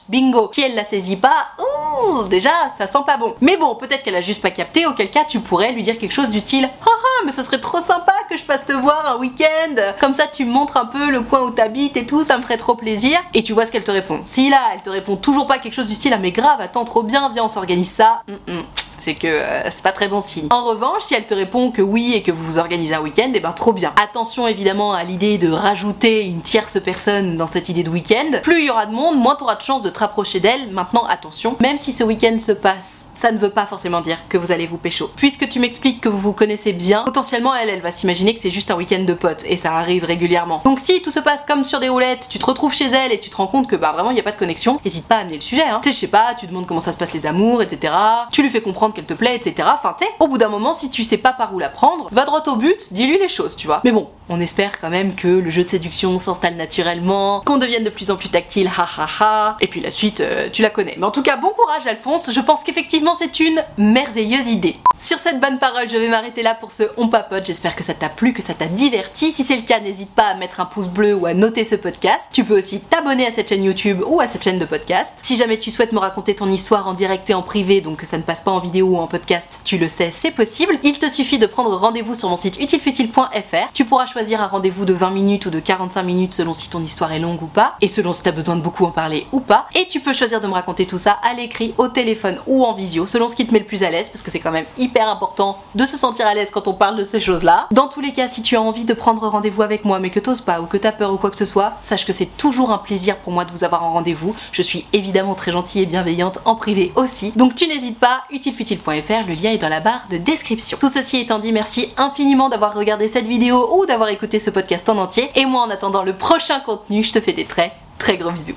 bingo. 0.08 0.50
Si 0.54 0.62
elle 0.62 0.76
la 0.76 0.84
saisit 0.84 1.17
pas, 1.17 1.48
ouh, 1.60 2.24
déjà, 2.24 2.52
ça 2.76 2.88
sent 2.88 3.00
pas 3.06 3.17
bon. 3.17 3.36
Mais 3.41 3.58
bon, 3.58 3.76
peut-être 3.76 4.04
qu'elle 4.04 4.15
a 4.15 4.22
juste 4.22 4.41
pas 4.41 4.52
capté, 4.52 4.86
auquel 4.86 5.10
cas 5.10 5.26
tu 5.26 5.39
pourrais 5.39 5.72
lui 5.72 5.84
dire 5.84 5.98
quelque 5.98 6.13
chose 6.13 6.30
du 6.30 6.39
style 6.39 6.69
ah 6.82 6.86
ah, 6.86 7.24
mais 7.26 7.32
ce 7.32 7.43
serait 7.43 7.60
trop 7.60 7.82
sympa 7.84 8.13
que 8.30 8.38
je 8.38 8.43
passe 8.43 8.65
te 8.65 8.74
voir 8.74 9.13
un 9.13 9.17
week-end. 9.17 9.76
Comme 10.00 10.13
ça, 10.13 10.28
tu 10.28 10.45
me 10.45 10.52
montres 10.52 10.78
un 10.78 10.86
peu 10.86 11.10
le 11.10 11.22
coin 11.22 11.41
où 11.41 11.52
t'habites 11.52 11.98
et 11.98 12.06
tout, 12.06 12.24
ça 12.24 12.38
me 12.38 12.41
ferait 12.41 12.58
trop 12.58 12.76
plaisir. 12.76 13.19
Et 13.34 13.43
tu 13.43 13.54
vois 13.54 13.65
ce 13.65 13.72
qu'elle 13.72 13.84
te 13.84 13.91
répond. 13.91 14.22
Si 14.26 14.49
elle 14.74 14.82
te 14.82 14.90
répond 14.90 15.16
toujours 15.16 15.48
pas 15.48 15.60
quelque 15.60 15.74
chose 15.74 15.88
du 15.88 15.96
style 15.96 16.14
ah 16.14 16.20
mais 16.20 16.32
grave, 16.32 16.62
attends 16.62 16.86
trop 16.86 17.04
bien, 17.04 17.30
viens 17.30 17.46
on 17.46 17.48
s'organise 17.48 17.92
ça. 17.92 18.24
Mm, 18.28 18.54
mm. 18.54 18.64
C'est 19.02 19.16
que 19.16 19.28
euh, 19.28 19.70
c'est 19.72 19.82
pas 19.82 19.92
très 19.92 20.08
bon 20.08 20.22
signe. 20.22 20.48
En 20.52 20.64
revanche, 20.64 21.04
si 21.04 21.14
elle 21.14 21.26
te 21.26 21.34
répond 21.34 21.72
que 21.72 21.82
oui 21.82 22.14
et 22.14 22.22
que 22.22 22.32
vous 22.32 22.44
vous 22.44 22.58
organisez 22.58 22.96
un 22.96 23.02
week-end, 23.02 23.32
et 23.34 23.40
ben 23.40 23.52
trop 23.52 23.74
bien. 23.74 23.94
Attention 24.02 24.48
évidemment 24.48 24.94
à 24.94 25.04
l'idée 25.04 25.38
de 25.38 25.52
rajouter 25.52 26.26
une 26.26 26.42
tierce 26.42 26.78
personne 26.84 27.38
dans 27.38 27.48
cette 27.48 27.70
idée 27.70 27.84
de 27.84 27.90
week-end. 27.90 28.40
Plus 28.44 28.60
il 28.60 28.66
y 28.66 28.70
aura 28.70 28.86
de 28.86 28.94
monde, 28.94 29.18
moins 29.18 29.36
tu 29.36 29.44
auras 29.44 29.56
de 29.56 29.62
chance 29.62 29.84
de 29.84 29.90
te 29.90 30.00
rapprocher 30.00 30.40
d'elle. 30.40 30.70
Maintenant, 30.72 31.06
attention, 31.10 31.56
même 31.60 31.78
si 31.78 31.94
ce 31.94 32.04
week-end 32.04 32.38
se 32.40 32.52
passe, 32.52 33.10
ça 33.14 33.32
ne 33.32 33.38
veut 33.38 33.50
pas 33.50 33.66
forcément 33.66 34.02
dire 34.02 34.18
que 34.30 34.38
vous 34.38 34.52
allez 34.52 34.68
vous 34.68 34.78
pécho. 34.78 35.10
Puisque 35.16 35.50
tu 35.50 35.60
m'expliques 35.60 36.02
que 36.02 36.10
vous 36.10 36.20
vous 36.20 36.34
connaissez 36.34 36.74
bien, 36.74 37.04
potentiellement 37.04 37.56
elle, 37.56 37.70
elle 37.70 37.82
va 37.82 37.92
s'imaginer 37.92 38.34
que 38.34 38.40
c'est 38.40 38.50
juste 38.50 38.72
un 38.72 38.76
week-end 38.76 39.04
de 39.04 39.14
potes 39.14 39.44
et 39.46 39.58
ça 39.58 39.74
arrive 39.74 40.04
régulièrement. 40.04 40.62
Donc 40.66 40.80
si 40.80 41.02
tout 41.02 41.12
se 41.12 41.20
passe 41.20 41.46
comme 41.46 41.66
sur 41.66 41.80
des 41.80 41.90
roulettes, 41.90 42.28
tu 42.30 42.40
te 42.40 42.46
retrouves 42.46 42.74
chez 42.74 42.88
elle 42.88 43.12
et 43.12 43.20
tu 43.20 43.30
te 43.30 43.38
rends 43.38 43.48
compte 43.48 43.68
que 43.68 43.76
bah 43.76 43.92
vraiment 43.94 44.12
il 44.12 44.16
n'y 44.16 44.20
a 44.20 44.24
pas 44.24 44.32
de 44.32 44.38
connexion, 44.38 44.80
n'hésite 44.84 45.06
pas 45.06 45.16
à 45.16 45.20
amener 45.20 45.36
le 45.36 45.42
sujet. 45.42 45.64
Hein. 45.64 45.80
Tu 45.84 45.90
sais, 45.90 45.96
je 45.96 46.00
sais 46.00 46.08
pas, 46.08 46.34
tu 46.38 46.48
demandes 46.48 46.66
comment 46.66 46.80
ça 46.80 46.92
se 46.92 46.98
passe 46.98 47.14
les 47.14 47.26
amours, 47.26 47.62
etc. 47.62 47.94
Tu 48.32 48.42
lui 48.42 48.50
fais 48.50 48.62
comprendre 48.62 48.88
qu'elle 48.93 49.06
te 49.06 49.13
plaît, 49.13 49.36
etc. 49.36 49.67
Enfin, 49.73 49.95
tu 49.99 50.06
au 50.19 50.28
bout 50.28 50.38
d'un 50.38 50.49
moment, 50.49 50.73
si 50.73 50.89
tu 50.89 51.04
sais 51.04 51.17
pas 51.17 51.34
par 51.34 51.54
où 51.54 51.60
la 51.60 51.69
prendre, 51.69 52.10
va 52.12 52.25
droit 52.25 52.43
au 52.47 52.56
but, 52.56 52.91
dis-lui 52.91 53.17
les 53.17 53.30
choses, 53.30 53.56
tu 53.56 53.67
vois. 53.67 53.82
Mais 53.84 53.91
bon, 53.91 54.10
On 54.32 54.39
espère 54.39 54.80
quand 54.80 54.89
même 54.89 55.15
que 55.15 55.28
le 55.28 55.49
jeu 55.49 55.63
de 55.63 55.69
séduction 55.69 56.19
s'installe 56.19 56.56
naturellement, 56.56 57.41
qu'on 57.41 57.58
devienne 57.58 57.84
de 57.84 57.89
plus 57.89 58.12
en 58.12 58.15
plus 58.15 58.30
tactile, 58.30 58.67
ha 58.67 58.86
ha 58.97 59.08
ha. 59.19 59.58
Et 59.60 59.67
puis 59.67 59.82
la 59.82 59.91
suite, 59.91 60.21
euh, 60.21 60.49
tu 60.52 60.62
la 60.62 60.69
connais. 60.69 60.95
Mais 60.97 61.06
en 61.06 61.12
tout 61.12 61.23
cas, 61.23 61.38
bon 61.38 61.52
Alphonse, 61.86 62.32
je 62.32 62.39
pense 62.39 62.63
qu'effectivement 62.63 63.15
c'est 63.15 63.39
une 63.39 63.63
merveilleuse 63.77 64.47
idée. 64.47 64.75
Sur 65.01 65.17
cette 65.17 65.39
bonne 65.39 65.60
parole, 65.60 65.89
je 65.89 65.95
vais 65.95 66.10
m'arrêter 66.10 66.43
là 66.43 66.53
pour 66.53 66.73
ce 66.73 66.84
On 66.97 67.08
Papote. 67.08 67.45
J'espère 67.45 67.73
que 67.73 67.86
ça 67.86 67.93
t'a 67.93 68.10
plu, 68.10 68.34
que 68.34 68.41
ça 68.41 68.53
t'a 68.53 68.65
diverti. 68.65 69.32
Si 69.32 69.45
c'est 69.45 69.55
le 69.55 69.62
cas, 69.62 69.79
n'hésite 69.79 70.10
pas 70.10 70.25
à 70.25 70.34
mettre 70.34 70.60
un 70.60 70.65
pouce 70.65 70.89
bleu 70.89 71.15
ou 71.15 71.25
à 71.25 71.34
noter 71.34 71.63
ce 71.63 71.75
podcast. 71.75 72.27
Tu 72.34 72.43
peux 72.43 72.58
aussi 72.58 72.82
t'abonner 72.82 73.25
à 73.25 73.32
cette 73.32 73.47
chaîne 73.47 73.63
YouTube 73.63 74.03
ou 74.05 74.19
à 74.19 74.27
cette 74.27 74.43
chaîne 74.43 74.60
de 74.60 74.65
podcast. 74.65 75.15
Si 75.21 75.38
jamais 75.38 75.58
tu 75.58 75.71
souhaites 75.71 75.93
me 75.93 75.99
raconter 75.99 76.36
ton 76.36 76.49
histoire 76.49 76.86
en 76.86 76.93
direct 76.93 77.29
et 77.29 77.34
en 77.34 77.41
privé, 77.41 77.79
donc 77.79 77.99
que 77.99 78.05
ça 78.05 78.17
ne 78.17 78.23
passe 78.23 78.41
pas 78.41 78.51
en 78.51 78.60
vidéo 78.60 78.88
ou 78.88 78.97
en 78.97 79.08
podcast, 79.08 79.62
tu 79.63 79.77
le 79.77 79.88
sais, 79.88 80.12
c'est 80.12 80.32
possible. 80.32 80.77
Il 80.84 80.99
te 80.99 81.08
suffit 81.08 81.39
de 81.39 81.45
prendre 81.45 81.73
rendez-vous 81.77 82.13
sur 82.13 82.27
mon 82.27 82.36
site 82.36 82.60
utilefutile.fr. 82.60 83.71
Tu 83.73 83.86
pourras 83.86 84.05
choisir 84.05 84.41
un 84.41 84.47
rendez-vous 84.47 84.84
de 84.84 84.93
20 84.93 85.12
minutes 85.12 85.45
ou 85.45 85.49
de 85.49 85.62
45 85.62 86.03
minutes 86.03 86.34
selon 86.34 86.53
si 86.53 86.69
ton 86.69 86.84
histoire 86.84 87.13
est 87.13 87.19
longue 87.19 87.41
ou 87.41 87.47
pas, 87.47 87.77
et 87.79 87.88
selon 87.88 88.12
si 88.12 88.23
tu 88.23 88.27
as 88.27 88.34
besoin 88.34 88.58
de 88.58 88.62
beaucoup 88.62 88.84
en 88.84 88.91
parler 88.91 89.27
ou 89.32 89.39
pas. 89.39 89.67
Et 89.75 89.88
tu 89.88 90.01
peux 90.01 90.13
choisir 90.13 90.41
de 90.41 90.47
me 90.47 90.53
raconter 90.53 90.86
tout 90.86 90.97
ça 90.97 91.19
à 91.23 91.34
l'écrit, 91.34 91.59
au 91.78 91.88
téléphone 91.88 92.38
ou 92.48 92.65
en 92.65 92.74
visio, 92.74 93.08
selon 93.08 93.28
ce 93.28 93.36
qui 93.36 93.45
te 93.45 93.54
met 93.54 93.60
le 93.60 93.65
plus 93.65 93.84
à 93.84 93.89
l'aise, 93.89 94.10
parce 94.10 94.22
que 94.22 94.32
c'est 94.32 94.39
quand 94.39 94.52
même 94.52 94.65
hyper 94.78 95.08
important 95.08 95.60
de 95.76 95.86
se 95.86 95.98
sentir 95.98 96.28
à 96.28 96.34
l'aise 96.34 96.50
quand 96.50 96.67
on 96.67 96.74
parle 96.74 96.98
de 96.98 97.04
ces 97.04 97.19
choses-là. 97.19 97.67
Dans 97.72 97.88
tous 97.88 98.02
les 98.02 98.13
cas, 98.13 98.28
si 98.28 98.41
tu 98.41 98.56
as 98.56 98.62
envie 98.62 98.86
de 98.86 98.93
prendre 98.93 99.28
rendez-vous 99.28 99.62
avec 99.62 99.86
moi, 99.86 100.00
mais 100.00 100.10
que 100.10 100.19
t'oses 100.19 100.41
pas 100.41 100.62
ou 100.62 100.65
que 100.65 100.78
t'as 100.78 100.91
peur 100.91 101.13
ou 101.13 101.17
quoi 101.17 101.30
que 101.30 101.38
ce 101.38 101.45
soit, 101.45 101.74
sache 101.82 102.06
que 102.06 102.13
c'est 102.13 102.38
toujours 102.38 102.72
un 102.72 102.78
plaisir 102.78 103.17
pour 103.17 103.34
moi 103.34 103.45
de 103.45 103.52
vous 103.52 103.63
avoir 103.63 103.84
en 103.84 103.93
rendez-vous. 103.93 104.36
Je 104.52 104.62
suis 104.62 104.86
évidemment 104.93 105.36
très 105.36 105.52
gentille 105.52 105.82
et 105.82 105.86
bienveillante 105.86 106.39
en 106.45 106.56
privé 106.56 106.91
aussi. 106.95 107.32
Donc 107.36 107.56
tu 107.56 107.67
n'hésites 107.67 108.00
pas, 108.00 108.24
utilefutile.fr, 108.32 109.28
le 109.28 109.34
lien 109.34 109.52
est 109.52 109.58
dans 109.58 109.69
la 109.69 109.80
barre 109.80 110.06
de 110.10 110.17
description. 110.17 110.78
Tout 110.80 110.89
ceci 110.89 111.17
étant 111.17 111.39
dit, 111.39 111.52
merci 111.52 111.91
infiniment 111.98 112.50
d'avoir 112.50 112.74
regardé 112.74 113.08
cette 113.08 113.28
vidéo 113.28 113.69
ou 113.78 113.86
d'avoir 113.86 114.10
écouté 114.10 114.39
ce 114.39 114.50
podcast 114.50 114.88
en 114.89 114.98
entier. 114.98 115.30
Et 115.36 115.45
moi, 115.45 115.62
en 115.62 115.69
attendant 115.69 116.04
le 116.04 116.13
prochain 116.13 116.60
contenu, 116.60 117.04
je 117.04 117.12
te 117.12 117.22
fais 117.22 117.34
des 117.34 117.45
très 117.45 117.74
très 117.98 118.17
gros 118.17 118.32
bisous. 118.32 118.56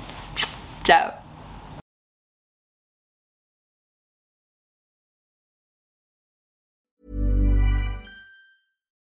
Ciao 0.83 1.12